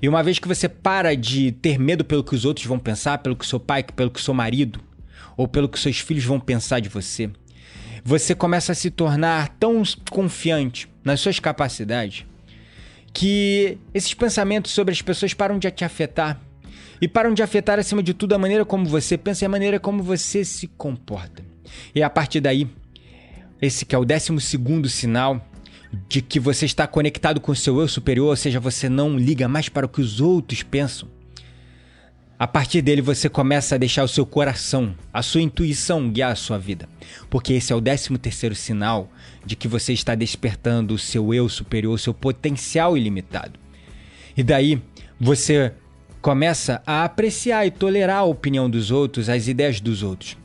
E 0.00 0.08
uma 0.08 0.22
vez 0.22 0.38
que 0.38 0.46
você 0.46 0.68
para 0.68 1.16
de 1.16 1.50
ter 1.50 1.80
medo 1.80 2.04
pelo 2.04 2.22
que 2.22 2.34
os 2.34 2.44
outros 2.44 2.64
vão 2.64 2.78
pensar, 2.78 3.18
pelo 3.18 3.34
que 3.34 3.44
seu 3.44 3.58
pai, 3.58 3.82
pelo 3.82 4.12
que 4.12 4.20
seu 4.20 4.32
marido, 4.32 4.80
ou 5.36 5.48
pelo 5.48 5.68
que 5.68 5.78
seus 5.78 5.98
filhos 5.98 6.24
vão 6.24 6.38
pensar 6.38 6.78
de 6.78 6.88
você, 6.88 7.28
você 8.08 8.34
começa 8.34 8.72
a 8.72 8.74
se 8.74 8.90
tornar 8.90 9.50
tão 9.60 9.82
confiante 10.10 10.88
nas 11.04 11.20
suas 11.20 11.38
capacidades 11.38 12.24
que 13.12 13.76
esses 13.92 14.14
pensamentos 14.14 14.72
sobre 14.72 14.94
as 14.94 15.02
pessoas 15.02 15.34
param 15.34 15.58
de 15.58 15.70
te 15.70 15.84
afetar. 15.84 16.40
E 17.02 17.06
param 17.06 17.34
de 17.34 17.42
afetar, 17.42 17.78
acima 17.78 18.02
de 18.02 18.14
tudo, 18.14 18.34
a 18.34 18.38
maneira 18.38 18.64
como 18.64 18.86
você 18.86 19.18
pensa 19.18 19.44
e 19.44 19.46
a 19.46 19.48
maneira 19.50 19.78
como 19.78 20.02
você 20.02 20.42
se 20.42 20.66
comporta. 20.66 21.44
E 21.94 22.02
a 22.02 22.08
partir 22.08 22.40
daí, 22.40 22.66
esse 23.60 23.84
que 23.84 23.94
é 23.94 23.98
o 23.98 24.06
décimo 24.06 24.40
segundo 24.40 24.88
sinal 24.88 25.46
de 26.08 26.22
que 26.22 26.40
você 26.40 26.64
está 26.64 26.86
conectado 26.86 27.42
com 27.42 27.52
o 27.52 27.56
seu 27.56 27.78
eu 27.78 27.88
superior, 27.88 28.28
ou 28.28 28.36
seja, 28.36 28.58
você 28.58 28.88
não 28.88 29.18
liga 29.18 29.46
mais 29.48 29.68
para 29.68 29.84
o 29.84 29.88
que 29.88 30.00
os 30.00 30.18
outros 30.18 30.62
pensam. 30.62 31.10
A 32.38 32.46
partir 32.46 32.82
dele 32.82 33.02
você 33.02 33.28
começa 33.28 33.74
a 33.74 33.78
deixar 33.78 34.04
o 34.04 34.08
seu 34.08 34.24
coração, 34.24 34.94
a 35.12 35.22
sua 35.22 35.42
intuição 35.42 36.08
guiar 36.08 36.30
a 36.30 36.36
sua 36.36 36.56
vida. 36.56 36.88
Porque 37.28 37.54
esse 37.54 37.72
é 37.72 37.76
o 37.76 37.80
décimo 37.80 38.16
terceiro 38.16 38.54
sinal 38.54 39.10
de 39.44 39.56
que 39.56 39.66
você 39.66 39.92
está 39.92 40.14
despertando 40.14 40.94
o 40.94 40.98
seu 40.98 41.34
eu 41.34 41.48
superior, 41.48 41.94
o 41.94 41.98
seu 41.98 42.14
potencial 42.14 42.96
ilimitado. 42.96 43.58
E 44.36 44.44
daí 44.44 44.80
você 45.18 45.72
começa 46.22 46.80
a 46.86 47.02
apreciar 47.02 47.66
e 47.66 47.72
tolerar 47.72 48.18
a 48.18 48.24
opinião 48.24 48.70
dos 48.70 48.92
outros, 48.92 49.28
as 49.28 49.48
ideias 49.48 49.80
dos 49.80 50.04
outros. 50.04 50.36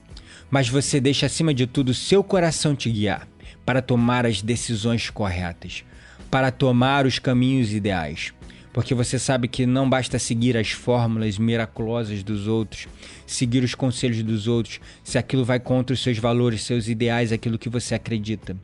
Mas 0.49 0.67
você 0.67 0.99
deixa 0.99 1.27
acima 1.27 1.53
de 1.53 1.67
tudo 1.67 1.89
o 1.89 1.93
seu 1.93 2.23
coração 2.23 2.75
te 2.75 2.89
guiar 2.89 3.27
para 3.63 3.84
tomar 3.84 4.25
as 4.25 4.41
decisões 4.41 5.12
corretas, 5.12 5.84
para 6.32 6.49
tomar 6.49 7.06
os 7.06 7.19
caminhos 7.19 7.71
ideais 7.71 8.34
porque 8.73 8.95
você 8.95 9.19
sabe 9.19 9.47
que 9.47 9.67
não 9.67 9.88
basta 9.88 10.17
seguir 10.17 10.57
as 10.57 10.71
fórmulas 10.71 11.38
miraculosas 11.38 12.23
dos 12.23 12.47
outros, 12.47 12.88
seguir 13.27 13.63
os 13.63 13.75
conselhos 13.75 14.23
dos 14.23 14.47
outros, 14.47 14.79
se 15.03 15.19
aquilo 15.19 15.45
vai 15.45 15.59
contra 15.59 15.93
os 15.93 16.01
seus 16.01 16.17
valores, 16.17 16.63
seus 16.63 16.88
ideais, 16.88 17.31
aquilo 17.31 17.59
que 17.59 17.69
você 17.69 17.93
acredita. 17.93 18.57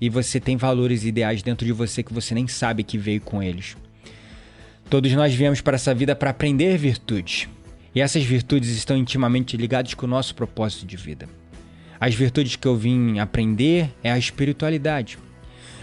E 0.00 0.10
você 0.10 0.40
tem 0.40 0.56
valores 0.56 1.04
e 1.04 1.08
ideais 1.08 1.42
dentro 1.42 1.64
de 1.64 1.72
você 1.72 2.02
que 2.02 2.12
você 2.12 2.34
nem 2.34 2.48
sabe 2.48 2.82
que 2.82 2.98
veio 2.98 3.20
com 3.20 3.40
eles. 3.40 3.76
Todos 4.90 5.12
nós 5.12 5.32
viemos 5.32 5.60
para 5.60 5.76
essa 5.76 5.94
vida 5.94 6.16
para 6.16 6.30
aprender 6.30 6.76
virtudes. 6.76 7.48
E 7.94 8.00
essas 8.00 8.24
virtudes 8.24 8.70
estão 8.70 8.96
intimamente 8.96 9.56
ligadas 9.56 9.94
com 9.94 10.06
o 10.06 10.08
nosso 10.08 10.34
propósito 10.34 10.84
de 10.84 10.96
vida. 10.96 11.28
As 12.00 12.16
virtudes 12.16 12.56
que 12.56 12.66
eu 12.66 12.76
vim 12.76 13.20
aprender 13.20 13.94
é 14.02 14.10
a 14.10 14.18
espiritualidade, 14.18 15.18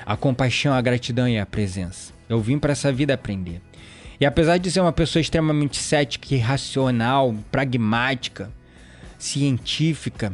a 0.06 0.18
compaixão, 0.18 0.74
a 0.74 0.82
gratidão 0.82 1.30
e 1.30 1.40
a 1.40 1.46
presença. 1.46 2.12
Eu 2.28 2.42
vim 2.42 2.60
para 2.60 2.74
essa 2.74 2.92
vida 2.92 3.14
aprender. 3.14 3.62
E 4.20 4.26
apesar 4.26 4.58
de 4.58 4.70
ser 4.70 4.82
uma 4.82 4.92
pessoa 4.92 5.22
extremamente 5.22 5.78
cética 5.78 6.36
e 6.36 6.38
racional, 6.38 7.34
pragmática, 7.50 8.52
científica, 9.18 10.34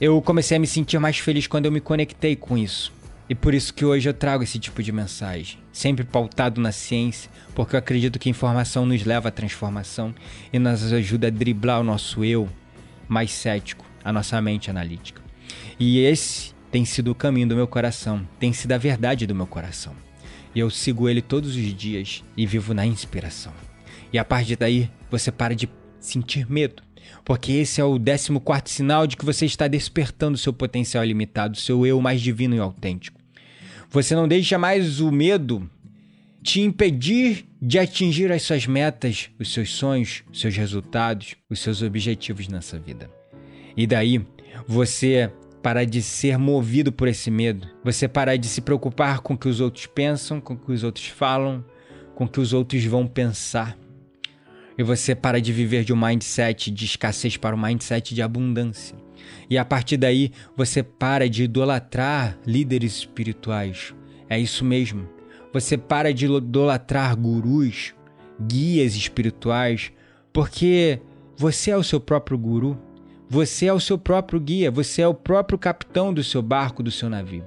eu 0.00 0.22
comecei 0.22 0.56
a 0.56 0.60
me 0.60 0.66
sentir 0.66 1.00
mais 1.00 1.18
feliz 1.18 1.48
quando 1.48 1.66
eu 1.66 1.72
me 1.72 1.80
conectei 1.80 2.36
com 2.36 2.56
isso. 2.56 2.92
E 3.28 3.34
por 3.34 3.52
isso 3.52 3.74
que 3.74 3.84
hoje 3.84 4.08
eu 4.08 4.14
trago 4.14 4.44
esse 4.44 4.58
tipo 4.58 4.82
de 4.82 4.92
mensagem, 4.92 5.58
sempre 5.72 6.04
pautado 6.04 6.60
na 6.60 6.72
ciência, 6.72 7.28
porque 7.54 7.74
eu 7.74 7.78
acredito 7.78 8.18
que 8.18 8.30
informação 8.30 8.86
nos 8.86 9.04
leva 9.04 9.28
à 9.28 9.32
transformação 9.32 10.14
e 10.52 10.58
nos 10.58 10.92
ajuda 10.92 11.26
a 11.26 11.30
driblar 11.30 11.80
o 11.80 11.84
nosso 11.84 12.24
eu 12.24 12.48
mais 13.08 13.32
cético, 13.32 13.84
a 14.02 14.12
nossa 14.12 14.40
mente 14.40 14.70
analítica. 14.70 15.20
E 15.78 15.98
esse 15.98 16.54
tem 16.70 16.84
sido 16.84 17.10
o 17.10 17.14
caminho 17.14 17.48
do 17.48 17.56
meu 17.56 17.66
coração, 17.66 18.26
tem 18.38 18.52
sido 18.52 18.72
a 18.72 18.78
verdade 18.78 19.26
do 19.26 19.34
meu 19.34 19.46
coração. 19.46 20.07
E 20.54 20.60
eu 20.60 20.70
sigo 20.70 21.08
ele 21.08 21.22
todos 21.22 21.56
os 21.56 21.74
dias 21.74 22.24
e 22.36 22.46
vivo 22.46 22.74
na 22.74 22.86
inspiração. 22.86 23.52
E 24.12 24.18
a 24.18 24.24
partir 24.24 24.56
daí, 24.56 24.90
você 25.10 25.30
para 25.30 25.54
de 25.54 25.68
sentir 26.00 26.50
medo. 26.50 26.82
Porque 27.24 27.52
esse 27.52 27.80
é 27.80 27.84
o 27.84 27.98
14 27.98 28.62
sinal 28.66 29.06
de 29.06 29.16
que 29.16 29.24
você 29.24 29.46
está 29.46 29.66
despertando 29.66 30.38
seu 30.38 30.52
potencial 30.52 31.04
ilimitado, 31.04 31.56
seu 31.56 31.86
eu 31.86 32.00
mais 32.00 32.20
divino 32.20 32.54
e 32.54 32.58
autêntico. 32.58 33.20
Você 33.90 34.14
não 34.14 34.28
deixa 34.28 34.58
mais 34.58 35.00
o 35.00 35.10
medo 35.10 35.68
te 36.42 36.60
impedir 36.60 37.46
de 37.60 37.78
atingir 37.78 38.30
as 38.30 38.42
suas 38.42 38.66
metas, 38.66 39.30
os 39.38 39.52
seus 39.52 39.72
sonhos, 39.72 40.22
os 40.32 40.40
seus 40.40 40.56
resultados, 40.56 41.34
os 41.50 41.58
seus 41.58 41.82
objetivos 41.82 42.48
nessa 42.48 42.78
vida. 42.78 43.10
E 43.76 43.86
daí, 43.86 44.24
você 44.66 45.30
parar 45.58 45.84
de 45.84 46.02
ser 46.02 46.38
movido 46.38 46.92
por 46.92 47.08
esse 47.08 47.30
medo. 47.30 47.68
Você 47.84 48.08
parar 48.08 48.36
de 48.36 48.46
se 48.46 48.60
preocupar 48.60 49.20
com 49.20 49.34
o 49.34 49.38
que 49.38 49.48
os 49.48 49.60
outros 49.60 49.86
pensam, 49.86 50.40
com 50.40 50.54
o 50.54 50.56
que 50.56 50.72
os 50.72 50.82
outros 50.84 51.06
falam, 51.06 51.64
com 52.14 52.24
o 52.24 52.28
que 52.28 52.40
os 52.40 52.52
outros 52.52 52.84
vão 52.84 53.06
pensar. 53.06 53.76
E 54.76 54.82
você 54.82 55.14
para 55.14 55.40
de 55.40 55.52
viver 55.52 55.84
de 55.84 55.92
um 55.92 55.96
mindset 55.96 56.70
de 56.70 56.84
escassez 56.84 57.36
para 57.36 57.56
um 57.56 57.60
mindset 57.60 58.14
de 58.14 58.22
abundância. 58.22 58.96
E 59.50 59.58
a 59.58 59.64
partir 59.64 59.96
daí 59.96 60.30
você 60.56 60.82
para 60.82 61.28
de 61.28 61.44
idolatrar 61.44 62.38
líderes 62.46 62.98
espirituais. 62.98 63.94
É 64.28 64.38
isso 64.38 64.64
mesmo. 64.64 65.08
Você 65.52 65.76
para 65.76 66.12
de 66.12 66.26
idolatrar 66.26 67.16
gurus, 67.16 67.94
guias 68.40 68.94
espirituais, 68.94 69.90
porque 70.32 71.00
você 71.36 71.70
é 71.70 71.76
o 71.76 71.82
seu 71.82 72.00
próprio 72.00 72.38
guru. 72.38 72.78
Você 73.30 73.66
é 73.66 73.72
o 73.72 73.80
seu 73.80 73.98
próprio 73.98 74.40
guia, 74.40 74.70
você 74.70 75.02
é 75.02 75.08
o 75.08 75.12
próprio 75.12 75.58
capitão 75.58 76.14
do 76.14 76.24
seu 76.24 76.40
barco, 76.40 76.82
do 76.82 76.90
seu 76.90 77.10
navio. 77.10 77.44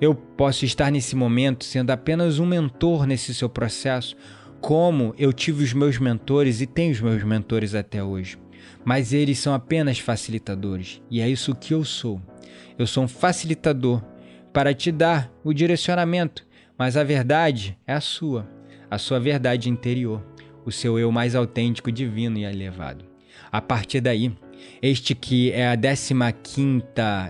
Eu 0.00 0.12
posso 0.12 0.64
estar 0.64 0.90
nesse 0.90 1.14
momento 1.14 1.64
sendo 1.64 1.90
apenas 1.90 2.40
um 2.40 2.46
mentor 2.46 3.06
nesse 3.06 3.32
seu 3.32 3.48
processo, 3.48 4.16
como 4.60 5.14
eu 5.16 5.32
tive 5.32 5.62
os 5.62 5.72
meus 5.72 5.98
mentores 5.98 6.60
e 6.60 6.66
tenho 6.66 6.90
os 6.90 7.00
meus 7.00 7.22
mentores 7.22 7.76
até 7.76 8.02
hoje. 8.02 8.38
Mas 8.84 9.12
eles 9.12 9.38
são 9.38 9.54
apenas 9.54 10.00
facilitadores, 10.00 11.00
e 11.08 11.20
é 11.20 11.28
isso 11.28 11.54
que 11.54 11.74
eu 11.74 11.84
sou. 11.84 12.20
Eu 12.76 12.86
sou 12.86 13.04
um 13.04 13.08
facilitador 13.08 14.02
para 14.52 14.74
te 14.74 14.90
dar 14.90 15.30
o 15.44 15.52
direcionamento, 15.52 16.44
mas 16.76 16.96
a 16.96 17.04
verdade 17.04 17.78
é 17.86 17.94
a 17.94 18.00
sua, 18.00 18.48
a 18.90 18.98
sua 18.98 19.20
verdade 19.20 19.70
interior, 19.70 20.24
o 20.64 20.72
seu 20.72 20.98
eu 20.98 21.12
mais 21.12 21.36
autêntico, 21.36 21.92
divino 21.92 22.36
e 22.36 22.44
elevado. 22.44 23.04
A 23.50 23.60
partir 23.60 24.00
daí, 24.00 24.36
este 24.80 25.14
que 25.14 25.50
é 25.52 25.68
a 25.68 25.76
15 25.76 26.84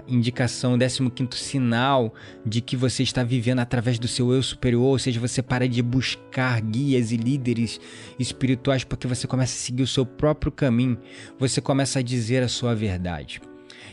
indicação, 0.07 0.79
15 0.79 1.29
sinal 1.33 2.15
de 2.45 2.61
que 2.61 2.77
você 2.77 3.03
está 3.03 3.23
vivendo 3.25 3.61
através 3.61 3.99
do 3.99 4.09
seu 4.09 4.33
eu 4.33 4.43
superior, 4.43 4.85
ou 4.85 4.99
seja, 4.99 5.19
você 5.19 5.43
para 5.43 5.69
de 5.69 5.83
buscar 5.83 6.61
guias 6.61 7.13
e 7.13 7.17
líderes 7.17 7.81
espirituais 8.19 8.85
porque 8.85 9.07
você 9.07 9.27
começa 9.27 9.55
a 9.55 9.59
seguir 9.59 9.83
o 9.83 9.87
seu 9.87 10.05
próprio 10.05 10.53
caminho, 10.53 10.99
você 11.39 11.61
começa 11.61 11.99
a 11.99 12.03
dizer 12.03 12.43
a 12.43 12.49
sua 12.49 12.75
verdade. 12.75 13.41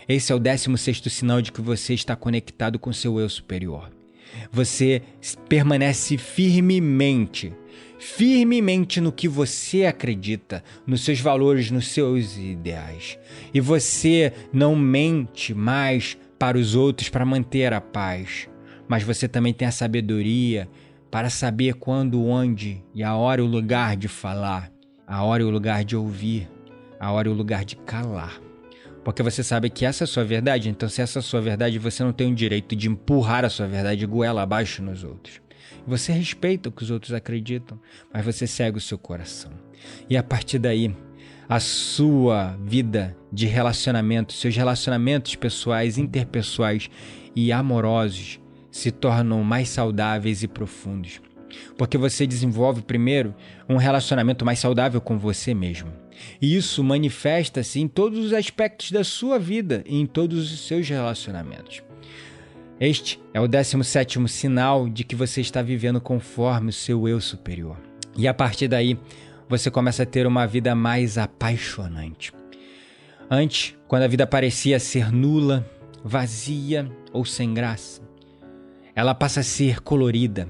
Esse 0.08 0.32
é 0.32 0.36
o 0.36 0.40
16 0.40 1.02
sinal 1.10 1.42
de 1.42 1.52
que 1.52 1.62
você 1.62 1.94
está 1.94 2.16
conectado 2.16 2.78
com 2.78 2.94
seu 2.94 3.20
eu 3.20 3.30
superior. 3.30 3.90
Você 4.52 5.02
permanece 5.48 6.18
firmemente 6.18 7.54
firmemente 8.06 9.02
no 9.02 9.12
que 9.12 9.28
você 9.28 9.86
acredita, 9.86 10.64
nos 10.86 11.04
seus 11.04 11.20
valores, 11.20 11.72
nos 11.72 11.88
seus 11.88 12.38
ideais. 12.38 13.18
E 13.52 13.60
você 13.60 14.32
não 14.54 14.76
mente 14.76 15.56
mais 15.56 16.16
para 16.38 16.58
os 16.58 16.76
outros 16.76 17.10
para 17.10 17.26
manter 17.26 17.74
a 17.74 17.82
paz, 17.82 18.48
mas 18.88 19.02
você 19.02 19.28
também 19.28 19.54
tem 19.54 19.68
a 19.68 19.72
sabedoria 19.72 20.70
para 21.10 21.32
saber 21.32 21.74
quando, 21.74 22.24
onde 22.24 22.84
e 22.94 23.04
a 23.04 23.16
hora 23.16 23.42
e 23.42 23.44
o 23.44 23.48
lugar 23.48 23.98
de 23.98 24.08
falar, 24.08 24.72
a 25.08 25.24
hora 25.24 25.42
e 25.42 25.46
o 25.46 25.50
lugar 25.50 25.84
de 25.84 25.96
ouvir, 25.96 26.48
a 27.00 27.12
hora 27.12 27.28
e 27.28 27.32
o 27.32 27.36
lugar 27.36 27.66
de 27.66 27.76
calar. 27.76 28.40
Porque 29.04 29.24
você 29.24 29.44
sabe 29.44 29.70
que 29.70 29.86
essa 29.86 30.04
é 30.04 30.06
a 30.06 30.08
sua 30.08 30.24
verdade, 30.24 30.70
então 30.70 30.88
se 30.88 31.02
essa 31.02 31.20
é 31.20 31.22
a 31.22 31.24
sua 31.24 31.42
verdade, 31.42 31.80
você 31.80 32.04
não 32.04 32.14
tem 32.14 32.32
o 32.32 32.36
direito 32.36 32.76
de 32.76 32.88
empurrar 32.88 33.44
a 33.44 33.50
sua 33.50 33.68
verdade 33.68 34.06
goela 34.06 34.44
abaixo 34.44 34.84
nos 34.84 35.04
outros. 35.04 35.45
Você 35.88 36.12
respeita 36.12 36.70
o 36.70 36.72
que 36.72 36.84
os 36.84 36.92
outros 36.92 37.14
acreditam, 37.14 37.80
mas 38.12 38.26
você 38.26 38.48
segue 38.48 38.78
o 38.78 38.82
seu 38.82 38.98
coração. 38.98 39.52
E 40.10 40.18
a 40.18 40.24
partir 40.24 40.58
daí, 40.58 40.96
a 41.48 41.60
sua 41.60 42.58
vida 42.64 43.16
de 43.32 43.46
relacionamento, 43.46 44.34
seus 44.34 44.56
relacionamentos 44.56 45.36
pessoais, 45.36 45.98
interpessoais 45.98 46.90
e 47.36 47.52
amorosos 47.52 48.40
se 48.72 48.92
tornam 48.92 49.44
mais 49.44 49.70
saudáveis 49.70 50.42
e 50.42 50.48
profundos. 50.48 51.22
Porque 51.78 51.98
você 51.98 52.26
desenvolve 52.26 52.82
primeiro 52.82 53.34
um 53.70 53.78
relacionamento 53.78 54.44
mais 54.44 54.60
saudável 54.60 55.00
com 55.00 55.18
você 55.18 55.54
mesmo. 55.54 55.92
E 56.42 56.56
isso 56.56 56.84
manifesta-se 56.84 57.80
em 57.80 57.88
todos 57.88 58.20
os 58.20 58.34
aspectos 58.34 58.92
da 58.92 59.04
sua 59.04 59.38
vida 59.38 59.84
e 59.86 60.00
em 60.00 60.06
todos 60.06 60.52
os 60.52 60.68
seus 60.68 60.90
relacionamentos. 60.90 61.85
Este 62.80 63.22
é 63.34 63.40
o 63.40 63.48
17 63.48 64.28
sinal 64.28 64.90
de 64.90 65.06
que 65.06 65.16
você 65.16 65.40
está 65.40 65.62
vivendo 65.62 66.02
conforme 66.02 66.70
o 66.70 66.74
seu 66.74 67.08
eu 67.08 67.22
superior. 67.22 67.78
E 68.18 68.28
a 68.28 68.34
partir 68.34 68.68
daí, 68.68 69.00
você 69.48 69.72
começa 69.72 70.04
a 70.04 70.06
ter 70.06 70.28
uma 70.28 70.46
vida 70.46 70.76
mais 70.76 71.18
apaixonante. 71.18 72.34
Antes, 73.32 73.76
quando 73.88 74.04
a 74.04 74.08
vida 74.08 74.28
parecia 74.28 74.78
ser 74.78 75.10
nula, 75.10 75.66
vazia 76.04 76.92
ou 77.14 77.24
sem 77.24 77.54
graça, 77.54 78.02
ela 78.94 79.16
passa 79.16 79.40
a 79.40 79.44
ser 79.44 79.80
colorida, 79.80 80.50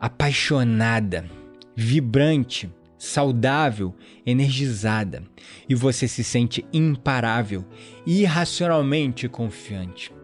apaixonada, 0.00 1.26
vibrante, 1.76 2.72
saudável, 2.96 3.94
energizada, 4.24 5.22
e 5.68 5.74
você 5.74 6.08
se 6.08 6.24
sente 6.24 6.66
imparável, 6.72 7.66
irracionalmente 8.06 9.28
confiante. 9.28 10.17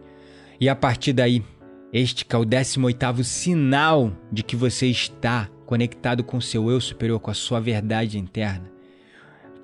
E 0.59 0.69
a 0.69 0.75
partir 0.75 1.13
daí, 1.13 1.43
este 1.91 2.25
é 2.29 2.37
o 2.37 2.45
18 2.45 3.23
sinal 3.23 4.11
de 4.31 4.43
que 4.43 4.55
você 4.55 4.87
está 4.87 5.49
conectado 5.65 6.23
com 6.23 6.39
seu 6.39 6.69
eu 6.69 6.79
superior, 6.79 7.19
com 7.19 7.31
a 7.31 7.33
sua 7.33 7.59
verdade 7.59 8.19
interna, 8.19 8.71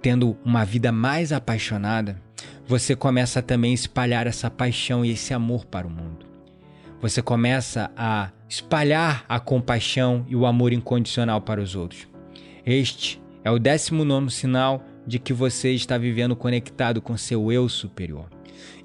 tendo 0.01 0.37
uma 0.43 0.65
vida 0.65 0.91
mais 0.91 1.31
apaixonada, 1.31 2.21
você 2.65 2.95
começa 2.95 3.39
a 3.39 3.43
também 3.43 3.73
espalhar 3.73 4.27
essa 4.27 4.49
paixão 4.49 5.05
e 5.05 5.11
esse 5.11 5.33
amor 5.33 5.65
para 5.65 5.87
o 5.87 5.89
mundo. 5.89 6.25
Você 7.01 7.21
começa 7.21 7.91
a 7.97 8.31
espalhar 8.47 9.25
a 9.27 9.39
compaixão 9.39 10.25
e 10.27 10.35
o 10.35 10.45
amor 10.45 10.71
incondicional 10.71 11.41
para 11.41 11.61
os 11.61 11.75
outros. 11.75 12.07
Este 12.65 13.21
é 13.43 13.49
o 13.49 13.57
19 13.57 14.29
sinal 14.29 14.83
de 15.05 15.17
que 15.17 15.33
você 15.33 15.71
está 15.71 15.97
vivendo 15.97 16.35
conectado 16.35 17.01
com 17.01 17.17
seu 17.17 17.51
eu 17.51 17.67
superior. 17.67 18.29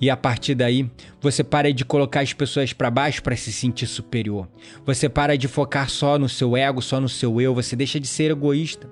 E 0.00 0.10
a 0.10 0.16
partir 0.16 0.54
daí, 0.54 0.90
você 1.20 1.42
para 1.42 1.72
de 1.72 1.84
colocar 1.84 2.20
as 2.20 2.32
pessoas 2.32 2.72
para 2.72 2.90
baixo 2.90 3.22
para 3.22 3.36
se 3.36 3.52
sentir 3.52 3.86
superior. 3.86 4.48
Você 4.84 5.08
para 5.08 5.36
de 5.36 5.48
focar 5.48 5.88
só 5.88 6.18
no 6.18 6.28
seu 6.28 6.56
ego, 6.56 6.82
só 6.82 7.00
no 7.00 7.08
seu 7.08 7.40
eu, 7.40 7.54
você 7.54 7.74
deixa 7.74 7.98
de 7.98 8.06
ser 8.06 8.30
egoísta. 8.30 8.88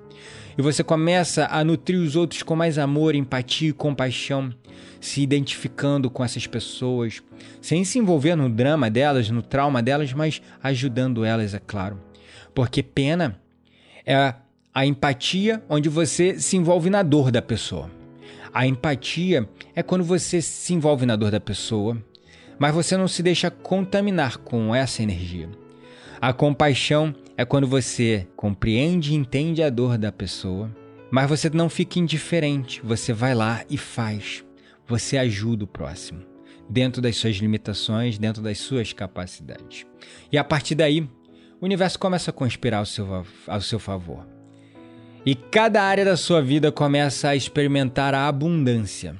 E 0.57 0.61
você 0.61 0.83
começa 0.83 1.47
a 1.51 1.63
nutrir 1.63 1.99
os 1.99 2.15
outros 2.15 2.41
com 2.41 2.55
mais 2.55 2.77
amor, 2.77 3.13
empatia 3.13 3.69
e 3.69 3.73
compaixão, 3.73 4.53
se 5.01 5.21
identificando 5.21 6.09
com 6.09 6.23
essas 6.23 6.47
pessoas, 6.47 7.21
sem 7.61 7.83
se 7.83 7.99
envolver 7.99 8.35
no 8.35 8.49
drama 8.49 8.89
delas, 8.89 9.29
no 9.29 9.41
trauma 9.41 9.83
delas, 9.83 10.13
mas 10.13 10.41
ajudando 10.63 11.25
elas, 11.25 11.53
é 11.53 11.59
claro. 11.59 11.99
Porque 12.53 12.81
pena 12.81 13.39
é 14.05 14.33
a 14.73 14.85
empatia 14.85 15.61
onde 15.69 15.89
você 15.89 16.39
se 16.39 16.57
envolve 16.57 16.89
na 16.89 17.03
dor 17.03 17.31
da 17.31 17.41
pessoa. 17.41 17.89
A 18.55 18.65
empatia 18.65 19.49
é 19.75 19.83
quando 19.83 20.05
você 20.05 20.41
se 20.41 20.73
envolve 20.73 21.05
na 21.05 21.17
dor 21.17 21.29
da 21.29 21.41
pessoa, 21.41 22.01
mas 22.57 22.73
você 22.73 22.95
não 22.95 23.05
se 23.05 23.21
deixa 23.21 23.51
contaminar 23.51 24.37
com 24.37 24.73
essa 24.73 25.03
energia. 25.03 25.49
A 26.21 26.31
compaixão 26.31 27.13
é 27.35 27.43
quando 27.43 27.67
você 27.67 28.25
compreende 28.33 29.11
e 29.11 29.15
entende 29.15 29.61
a 29.61 29.69
dor 29.69 29.97
da 29.97 30.09
pessoa, 30.09 30.73
mas 31.11 31.27
você 31.27 31.49
não 31.49 31.67
fica 31.67 31.99
indiferente, 31.99 32.79
você 32.81 33.11
vai 33.11 33.35
lá 33.35 33.61
e 33.69 33.77
faz. 33.77 34.45
Você 34.87 35.17
ajuda 35.17 35.65
o 35.65 35.67
próximo, 35.67 36.21
dentro 36.69 37.01
das 37.01 37.17
suas 37.17 37.35
limitações, 37.35 38.17
dentro 38.17 38.41
das 38.41 38.57
suas 38.57 38.93
capacidades. 38.93 39.85
E 40.31 40.37
a 40.37 40.45
partir 40.45 40.75
daí, 40.75 41.01
o 41.59 41.65
universo 41.65 41.99
começa 41.99 42.31
a 42.31 42.33
conspirar 42.33 42.79
ao 42.79 42.85
seu, 42.85 43.25
ao 43.47 43.59
seu 43.59 43.79
favor. 43.79 44.34
E 45.25 45.33
cada 45.33 45.81
área 45.81 46.05
da 46.05 46.15
sua 46.15 46.39
vida 46.39 46.71
começa 46.71 47.29
a 47.29 47.35
experimentar 47.35 48.13
a 48.13 48.27
abundância. 48.27 49.15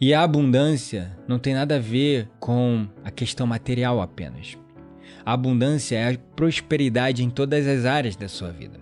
E 0.00 0.14
a 0.14 0.22
abundância 0.22 1.18
não 1.26 1.40
tem 1.40 1.54
nada 1.54 1.74
a 1.74 1.80
ver 1.80 2.28
com 2.38 2.86
a 3.04 3.10
questão 3.10 3.44
material 3.44 4.00
apenas. 4.00 4.56
A 5.26 5.32
abundância 5.32 5.96
é 5.96 6.14
a 6.14 6.18
prosperidade 6.36 7.24
em 7.24 7.30
todas 7.30 7.66
as 7.66 7.84
áreas 7.84 8.14
da 8.14 8.28
sua 8.28 8.52
vida. 8.52 8.78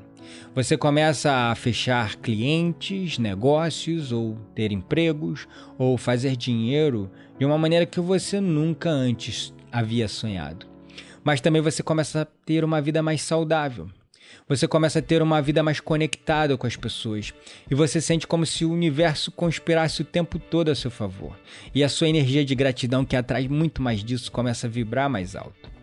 Você 0.55 0.77
começa 0.77 1.33
a 1.33 1.55
fechar 1.55 2.17
clientes, 2.17 3.17
negócios, 3.19 4.13
ou 4.13 4.37
ter 4.55 4.73
empregos, 4.73 5.49
ou 5.79 5.97
fazer 5.97 6.37
dinheiro 6.37 7.11
de 7.39 7.47
uma 7.47 7.57
maneira 7.57 7.87
que 7.87 7.99
você 7.99 8.43
nunca 8.43 8.91
antes 8.91 9.55
havia 9.73 10.07
sonhado. 10.07 10.67
Mas 11.25 11.41
também 11.41 11.63
você 11.63 11.83
começa 11.83 12.21
a 12.21 12.25
ter 12.25 12.63
uma 12.63 12.83
vida 12.83 13.03
mais 13.03 13.23
saudável. 13.23 13.89
Você 14.49 14.69
começa 14.69 15.01
a 15.01 15.03
ter 15.03 15.23
uma 15.23 15.43
vida 15.43 15.63
mais 15.63 15.81
conectada 15.81 16.57
com 16.57 16.67
as 16.67 16.77
pessoas. 16.77 17.35
E 17.71 17.75
você 17.75 18.01
sente 18.01 18.27
como 18.27 18.47
se 18.47 18.65
o 18.65 18.73
universo 18.73 19.31
conspirasse 19.33 20.03
o 20.03 20.05
tempo 20.05 20.39
todo 20.39 20.71
a 20.71 20.75
seu 20.75 20.91
favor. 20.91 21.37
E 21.75 21.83
a 21.83 21.89
sua 21.89 22.09
energia 22.09 22.45
de 22.45 22.55
gratidão, 22.55 23.05
que 23.05 23.17
atrai 23.17 23.49
muito 23.49 23.83
mais 23.83 24.05
disso, 24.05 24.31
começa 24.31 24.67
a 24.67 24.71
vibrar 24.71 25.11
mais 25.11 25.35
alto. 25.35 25.77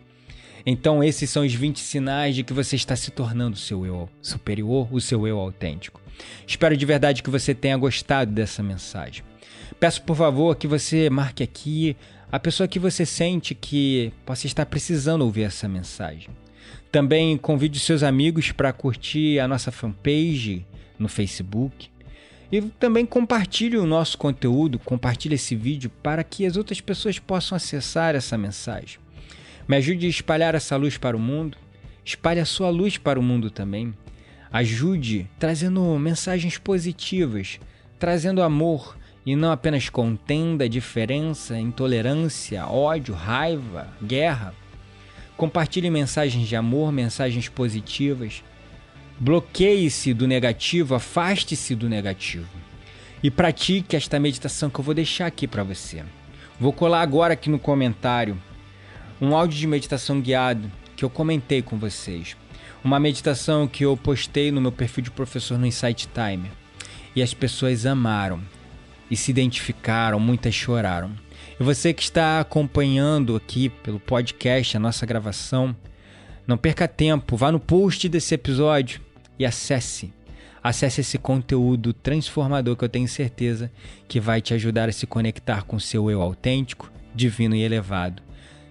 Então, 0.66 1.04
esses 1.04 1.28
são 1.28 1.44
os 1.44 1.52
20 1.52 1.78
sinais 1.78 2.34
de 2.34 2.42
que 2.42 2.54
você 2.54 2.74
está 2.74 2.96
se 2.96 3.10
tornando 3.10 3.54
o 3.54 3.60
seu 3.60 3.84
eu 3.84 4.08
superior, 4.22 4.88
o 4.90 5.00
seu 5.00 5.26
eu 5.26 5.38
autêntico. 5.38 6.00
Espero 6.46 6.76
de 6.76 6.86
verdade 6.86 7.22
que 7.22 7.28
você 7.28 7.54
tenha 7.54 7.76
gostado 7.76 8.32
dessa 8.32 8.62
mensagem. 8.62 9.22
Peço 9.78 10.02
por 10.02 10.16
favor 10.16 10.56
que 10.56 10.66
você 10.66 11.10
marque 11.10 11.42
aqui 11.42 11.96
a 12.32 12.40
pessoa 12.40 12.66
que 12.66 12.78
você 12.78 13.04
sente 13.04 13.54
que 13.54 14.12
possa 14.24 14.46
estar 14.46 14.64
precisando 14.66 15.22
ouvir 15.22 15.42
essa 15.42 15.68
mensagem. 15.68 16.30
Também 16.90 17.36
convide 17.36 17.78
seus 17.80 18.02
amigos 18.02 18.52
para 18.52 18.72
curtir 18.72 19.38
a 19.38 19.48
nossa 19.48 19.72
fanpage 19.72 20.66
no 20.98 21.08
Facebook. 21.08 21.90
E 22.52 22.60
também 22.62 23.04
compartilhe 23.04 23.76
o 23.76 23.86
nosso 23.86 24.16
conteúdo, 24.16 24.78
compartilhe 24.78 25.34
esse 25.34 25.56
vídeo 25.56 25.90
para 26.02 26.22
que 26.22 26.46
as 26.46 26.56
outras 26.56 26.80
pessoas 26.80 27.18
possam 27.18 27.56
acessar 27.56 28.14
essa 28.14 28.38
mensagem. 28.38 28.98
Me 29.66 29.76
ajude 29.76 30.06
a 30.06 30.10
espalhar 30.10 30.54
essa 30.54 30.76
luz 30.76 30.96
para 30.96 31.16
o 31.16 31.20
mundo. 31.20 31.56
Espalhe 32.04 32.38
a 32.38 32.44
sua 32.44 32.68
luz 32.68 32.98
para 32.98 33.18
o 33.18 33.22
mundo 33.22 33.50
também. 33.50 33.94
Ajude 34.52 35.28
trazendo 35.38 35.98
mensagens 35.98 36.58
positivas, 36.58 37.58
trazendo 37.98 38.42
amor 38.42 38.96
e 39.26 39.34
não 39.34 39.50
apenas 39.50 39.88
contenda, 39.88 40.68
diferença, 40.68 41.58
intolerância, 41.58 42.66
ódio, 42.66 43.14
raiva, 43.14 43.88
guerra. 44.02 44.54
Compartilhe 45.36 45.90
mensagens 45.90 46.48
de 46.48 46.54
amor, 46.54 46.92
mensagens 46.92 47.48
positivas. 47.48 48.42
Bloqueie-se 49.18 50.14
do 50.14 50.26
negativo, 50.26 50.94
afaste-se 50.94 51.74
do 51.74 51.88
negativo. 51.88 52.48
E 53.22 53.30
pratique 53.30 53.96
esta 53.96 54.20
meditação 54.20 54.70
que 54.70 54.78
eu 54.78 54.84
vou 54.84 54.94
deixar 54.94 55.26
aqui 55.26 55.48
para 55.48 55.64
você. 55.64 56.04
Vou 56.58 56.72
colar 56.72 57.00
agora 57.00 57.34
aqui 57.34 57.50
no 57.50 57.58
comentário 57.58 58.40
um 59.20 59.34
áudio 59.34 59.58
de 59.58 59.66
meditação 59.66 60.20
guiado 60.20 60.70
que 60.96 61.04
eu 61.04 61.10
comentei 61.10 61.62
com 61.62 61.78
vocês. 61.78 62.36
Uma 62.82 63.00
meditação 63.00 63.66
que 63.66 63.84
eu 63.84 63.96
postei 63.96 64.50
no 64.50 64.60
meu 64.60 64.70
perfil 64.70 65.04
de 65.04 65.10
professor 65.10 65.58
no 65.58 65.66
Insight 65.66 66.08
Time. 66.08 66.50
E 67.16 67.22
as 67.22 67.32
pessoas 67.32 67.86
amaram 67.86 68.40
e 69.10 69.16
se 69.16 69.30
identificaram, 69.30 70.20
muitas 70.20 70.54
choraram. 70.54 71.12
E 71.58 71.62
você 71.62 71.92
que 71.92 72.02
está 72.02 72.40
acompanhando 72.40 73.36
aqui 73.36 73.68
pelo 73.68 74.00
podcast 74.00 74.76
a 74.76 74.80
nossa 74.80 75.06
gravação, 75.06 75.74
não 76.46 76.58
perca 76.58 76.88
tempo, 76.88 77.36
vá 77.36 77.52
no 77.52 77.60
post 77.60 78.08
desse 78.08 78.34
episódio 78.34 79.00
e 79.38 79.46
acesse. 79.46 80.12
Acesse 80.62 81.02
esse 81.02 81.18
conteúdo 81.18 81.92
transformador 81.92 82.74
que 82.74 82.84
eu 82.84 82.88
tenho 82.88 83.06
certeza 83.06 83.70
que 84.08 84.18
vai 84.18 84.40
te 84.40 84.52
ajudar 84.54 84.88
a 84.88 84.92
se 84.92 85.06
conectar 85.06 85.62
com 85.62 85.78
seu 85.78 86.10
eu 86.10 86.20
autêntico, 86.20 86.90
divino 87.14 87.54
e 87.54 87.62
elevado, 87.62 88.22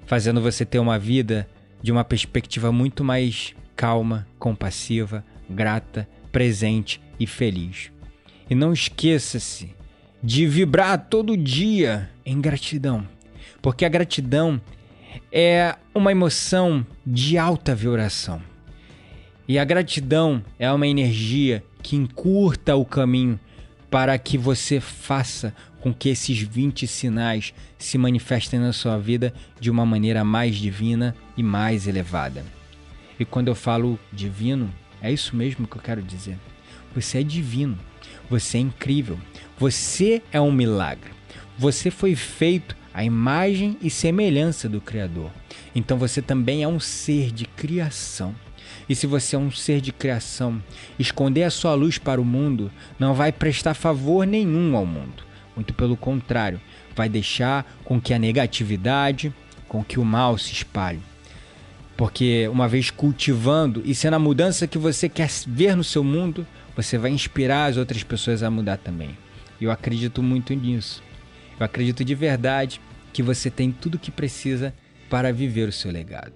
fazendo 0.05 0.41
você 0.41 0.65
ter 0.65 0.79
uma 0.79 0.99
vida 0.99 1.47
de 1.81 1.91
uma 1.91 2.03
perspectiva 2.03 2.71
muito 2.71 3.03
mais 3.03 3.55
calma, 3.75 4.27
compassiva, 4.37 5.23
grata, 5.49 6.07
presente 6.31 7.01
e 7.19 7.25
feliz. 7.25 7.91
E 8.49 8.55
não 8.55 8.73
esqueça-se 8.73 9.73
de 10.23 10.47
vibrar 10.47 11.07
todo 11.09 11.35
dia 11.35 12.09
em 12.25 12.39
gratidão, 12.39 13.05
porque 13.61 13.83
a 13.83 13.89
gratidão 13.89 14.61
é 15.29 15.75
uma 15.93 16.11
emoção 16.11 16.85
de 17.05 17.37
alta 17.37 17.75
vibração. 17.75 18.41
E 19.45 19.59
a 19.59 19.65
gratidão 19.65 20.41
é 20.57 20.71
uma 20.71 20.87
energia 20.87 21.61
que 21.81 21.97
encurta 21.97 22.75
o 22.77 22.85
caminho 22.85 23.37
para 23.91 24.17
que 24.17 24.37
você 24.37 24.79
faça 24.79 25.53
com 25.81 25.93
que 25.93 26.07
esses 26.07 26.39
20 26.39 26.87
sinais 26.87 27.53
se 27.77 27.97
manifestem 27.97 28.57
na 28.57 28.71
sua 28.71 28.97
vida 28.97 29.33
de 29.59 29.69
uma 29.69 29.85
maneira 29.85 30.23
mais 30.23 30.55
divina 30.55 31.13
e 31.35 31.43
mais 31.43 31.85
elevada. 31.85 32.45
E 33.19 33.25
quando 33.25 33.49
eu 33.49 33.55
falo 33.55 33.99
divino, 34.11 34.73
é 35.01 35.11
isso 35.11 35.35
mesmo 35.35 35.67
que 35.67 35.75
eu 35.75 35.81
quero 35.81 36.01
dizer. 36.01 36.37
Você 36.95 37.19
é 37.19 37.23
divino, 37.23 37.77
você 38.29 38.57
é 38.57 38.61
incrível, 38.61 39.19
você 39.57 40.21
é 40.31 40.41
um 40.41 40.51
milagre. 40.51 41.11
Você 41.57 41.91
foi 41.91 42.15
feito 42.15 42.75
à 42.93 43.03
imagem 43.03 43.77
e 43.81 43.89
semelhança 43.89 44.67
do 44.67 44.81
Criador. 44.81 45.29
Então 45.75 45.97
você 45.97 46.21
também 46.21 46.63
é 46.63 46.67
um 46.67 46.79
ser 46.79 47.31
de 47.31 47.45
criação. 47.45 48.35
E 48.89 48.95
se 48.95 49.07
você 49.07 49.35
é 49.35 49.39
um 49.39 49.51
ser 49.51 49.79
de 49.79 49.91
criação, 49.91 50.61
esconder 50.97 51.43
a 51.43 51.49
sua 51.49 51.73
luz 51.73 51.97
para 51.97 52.19
o 52.19 52.25
mundo 52.25 52.71
não 52.99 53.13
vai 53.13 53.31
prestar 53.31 53.73
favor 53.73 54.25
nenhum 54.25 54.75
ao 54.75 54.85
mundo. 54.85 55.23
Muito 55.55 55.73
pelo 55.73 55.95
contrário, 55.95 56.59
vai 56.95 57.07
deixar 57.07 57.79
com 57.83 58.01
que 58.01 58.13
a 58.13 58.19
negatividade, 58.19 59.33
com 59.67 59.83
que 59.83 59.99
o 59.99 60.05
mal 60.05 60.37
se 60.37 60.51
espalhe. 60.51 60.99
Porque 61.95 62.47
uma 62.51 62.67
vez 62.67 62.89
cultivando 62.89 63.81
e 63.85 63.93
sendo 63.93 64.15
a 64.15 64.19
mudança 64.19 64.67
que 64.67 64.77
você 64.77 65.07
quer 65.07 65.29
ver 65.47 65.75
no 65.75 65.83
seu 65.83 66.03
mundo, 66.03 66.45
você 66.75 66.97
vai 66.97 67.11
inspirar 67.11 67.65
as 67.65 67.77
outras 67.77 68.03
pessoas 68.03 68.41
a 68.41 68.49
mudar 68.49 68.77
também. 68.77 69.15
Eu 69.63 69.71
acredito 69.71 70.21
muito 70.21 70.53
nisso. 70.53 71.01
Eu 71.57 71.65
acredito 71.65 72.03
de 72.03 72.13
verdade 72.13 72.81
que 73.13 73.23
você 73.23 73.49
tem 73.49 73.71
tudo 73.71 73.95
o 73.95 73.99
que 73.99 74.11
precisa 74.11 74.73
para 75.09 75.31
viver 75.31 75.69
o 75.69 75.71
seu 75.71 75.89
legado. 75.89 76.33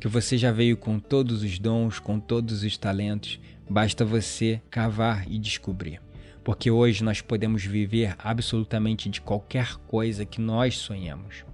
Que 0.00 0.08
você 0.08 0.38
já 0.38 0.50
veio 0.50 0.74
com 0.74 0.98
todos 0.98 1.42
os 1.42 1.58
dons, 1.58 1.98
com 1.98 2.18
todos 2.18 2.62
os 2.62 2.78
talentos, 2.78 3.38
basta 3.68 4.02
você 4.02 4.62
cavar 4.70 5.30
e 5.30 5.38
descobrir. 5.38 6.00
Porque 6.42 6.70
hoje 6.70 7.04
nós 7.04 7.20
podemos 7.20 7.62
viver 7.62 8.14
absolutamente 8.18 9.10
de 9.10 9.20
qualquer 9.20 9.76
coisa 9.86 10.24
que 10.24 10.40
nós 10.40 10.78
sonhamos. 10.78 11.44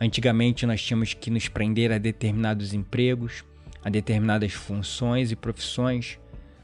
Antigamente 0.00 0.66
nós 0.66 0.80
tínhamos 0.80 1.14
que 1.14 1.32
nos 1.32 1.48
prender 1.48 1.90
a 1.90 1.98
determinados 1.98 2.72
empregos, 2.72 3.44
a 3.84 3.90
determinadas 3.90 4.52
funções 4.52 5.32
e 5.32 5.36
profissões, 5.36 6.16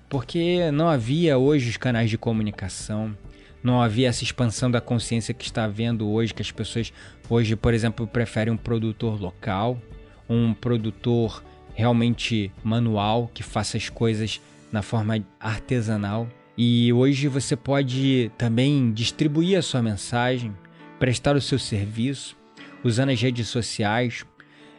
porque 0.09 0.71
não 0.71 0.89
havia 0.89 1.37
hoje 1.39 1.71
os 1.71 1.77
canais 1.77 2.09
de 2.09 2.17
comunicação, 2.17 3.17
não 3.65 3.81
havia 3.81 4.09
essa 4.09 4.23
expansão 4.23 4.71
da 4.71 4.79
consciência 4.79 5.33
que 5.33 5.47
está 5.47 5.65
havendo 5.65 6.07
hoje, 6.07 6.35
que 6.35 6.43
as 6.43 6.53
pessoas 6.53 6.93
hoje, 7.31 7.57
por 7.57 7.73
exemplo, 7.73 8.07
preferem 8.07 8.53
um 8.53 8.59
produtor 8.59 9.19
local, 9.19 9.81
um 10.29 10.53
produtor 10.53 11.43
realmente 11.75 12.53
manual, 12.63 13.31
que 13.33 13.43
faça 13.43 13.79
as 13.79 13.89
coisas 13.89 14.39
na 14.71 14.83
forma 14.83 15.25
artesanal. 15.41 16.29
E 16.59 16.93
hoje 16.93 17.27
você 17.27 17.57
pode 17.57 18.31
também 18.37 18.93
distribuir 18.93 19.59
a 19.59 19.63
sua 19.63 19.81
mensagem, 19.81 20.55
prestar 21.01 21.35
o 21.35 21.41
seu 21.41 21.59
serviço, 21.59 22.37
usando 22.85 23.09
as 23.09 23.21
redes 23.21 23.49
sociais. 23.49 24.27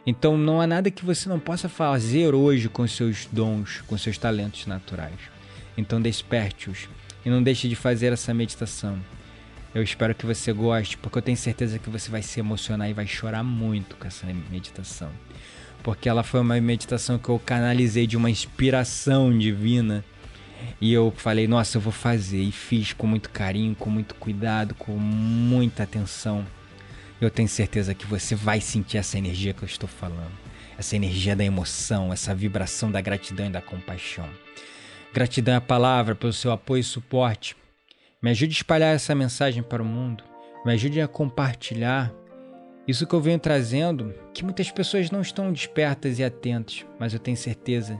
Então 0.06 0.38
não 0.38 0.60
há 0.60 0.66
nada 0.66 0.92
que 0.92 1.04
você 1.04 1.28
não 1.28 1.40
possa 1.40 1.68
fazer 1.68 2.36
hoje 2.36 2.68
com 2.68 2.86
seus 2.86 3.26
dons, 3.32 3.82
com 3.88 3.98
seus 3.98 4.16
talentos 4.16 4.64
naturais. 4.64 5.18
Então 5.76 6.00
desperte-os 6.00 6.88
e 7.26 7.28
não 7.28 7.42
deixe 7.42 7.68
de 7.68 7.74
fazer 7.74 8.12
essa 8.12 8.32
meditação. 8.32 8.96
Eu 9.74 9.82
espero 9.82 10.14
que 10.14 10.24
você 10.24 10.52
goste, 10.52 10.96
porque 10.96 11.18
eu 11.18 11.22
tenho 11.22 11.36
certeza 11.36 11.76
que 11.76 11.90
você 11.90 12.08
vai 12.08 12.22
se 12.22 12.38
emocionar 12.38 12.88
e 12.88 12.92
vai 12.92 13.04
chorar 13.04 13.42
muito 13.42 13.96
com 13.96 14.06
essa 14.06 14.24
meditação. 14.48 15.10
Porque 15.82 16.08
ela 16.08 16.22
foi 16.22 16.38
uma 16.38 16.60
meditação 16.60 17.18
que 17.18 17.28
eu 17.28 17.38
canalizei 17.40 18.06
de 18.06 18.16
uma 18.16 18.30
inspiração 18.30 19.36
divina 19.36 20.04
e 20.80 20.92
eu 20.92 21.12
falei, 21.16 21.48
nossa, 21.48 21.78
eu 21.78 21.80
vou 21.80 21.92
fazer. 21.92 22.40
E 22.40 22.52
fiz 22.52 22.92
com 22.92 23.08
muito 23.08 23.28
carinho, 23.30 23.74
com 23.74 23.90
muito 23.90 24.14
cuidado, 24.14 24.72
com 24.76 24.92
muita 24.92 25.82
atenção. 25.82 26.46
Eu 27.20 27.28
tenho 27.28 27.48
certeza 27.48 27.92
que 27.92 28.06
você 28.06 28.36
vai 28.36 28.60
sentir 28.60 28.98
essa 28.98 29.18
energia 29.18 29.52
que 29.52 29.64
eu 29.64 29.66
estou 29.66 29.88
falando. 29.88 30.32
Essa 30.78 30.94
energia 30.94 31.34
da 31.34 31.44
emoção, 31.44 32.12
essa 32.12 32.32
vibração 32.32 32.88
da 32.88 33.00
gratidão 33.00 33.46
e 33.46 33.50
da 33.50 33.60
compaixão. 33.60 34.28
Gratidão 35.16 35.54
é 35.54 35.56
a 35.56 35.62
palavra 35.62 36.14
pelo 36.14 36.30
seu 36.30 36.52
apoio 36.52 36.80
e 36.80 36.84
suporte. 36.84 37.56
Me 38.20 38.28
ajude 38.28 38.52
a 38.52 38.58
espalhar 38.58 38.94
essa 38.94 39.14
mensagem 39.14 39.62
para 39.62 39.82
o 39.82 39.86
mundo. 39.86 40.22
Me 40.62 40.74
ajude 40.74 41.00
a 41.00 41.08
compartilhar 41.08 42.12
isso 42.86 43.06
que 43.06 43.14
eu 43.14 43.20
venho 43.22 43.38
trazendo, 43.38 44.12
que 44.34 44.44
muitas 44.44 44.70
pessoas 44.70 45.10
não 45.10 45.22
estão 45.22 45.50
despertas 45.50 46.18
e 46.18 46.24
atentas, 46.24 46.84
mas 47.00 47.14
eu 47.14 47.18
tenho 47.18 47.36
certeza 47.36 47.98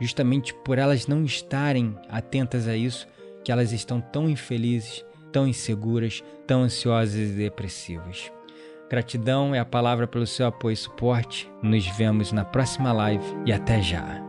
justamente 0.00 0.52
por 0.64 0.76
elas 0.76 1.06
não 1.06 1.24
estarem 1.24 1.96
atentas 2.08 2.66
a 2.66 2.76
isso, 2.76 3.06
que 3.44 3.52
elas 3.52 3.70
estão 3.70 4.00
tão 4.00 4.28
infelizes, 4.28 5.04
tão 5.30 5.46
inseguras, 5.46 6.24
tão 6.48 6.64
ansiosas 6.64 7.30
e 7.30 7.32
depressivas. 7.32 8.32
Gratidão 8.90 9.54
é 9.54 9.60
a 9.60 9.64
palavra 9.64 10.08
pelo 10.08 10.26
seu 10.26 10.48
apoio 10.48 10.74
e 10.74 10.76
suporte. 10.76 11.48
Nos 11.62 11.86
vemos 11.86 12.32
na 12.32 12.44
próxima 12.44 12.92
live 12.92 13.24
e 13.46 13.52
até 13.52 13.80
já. 13.80 14.25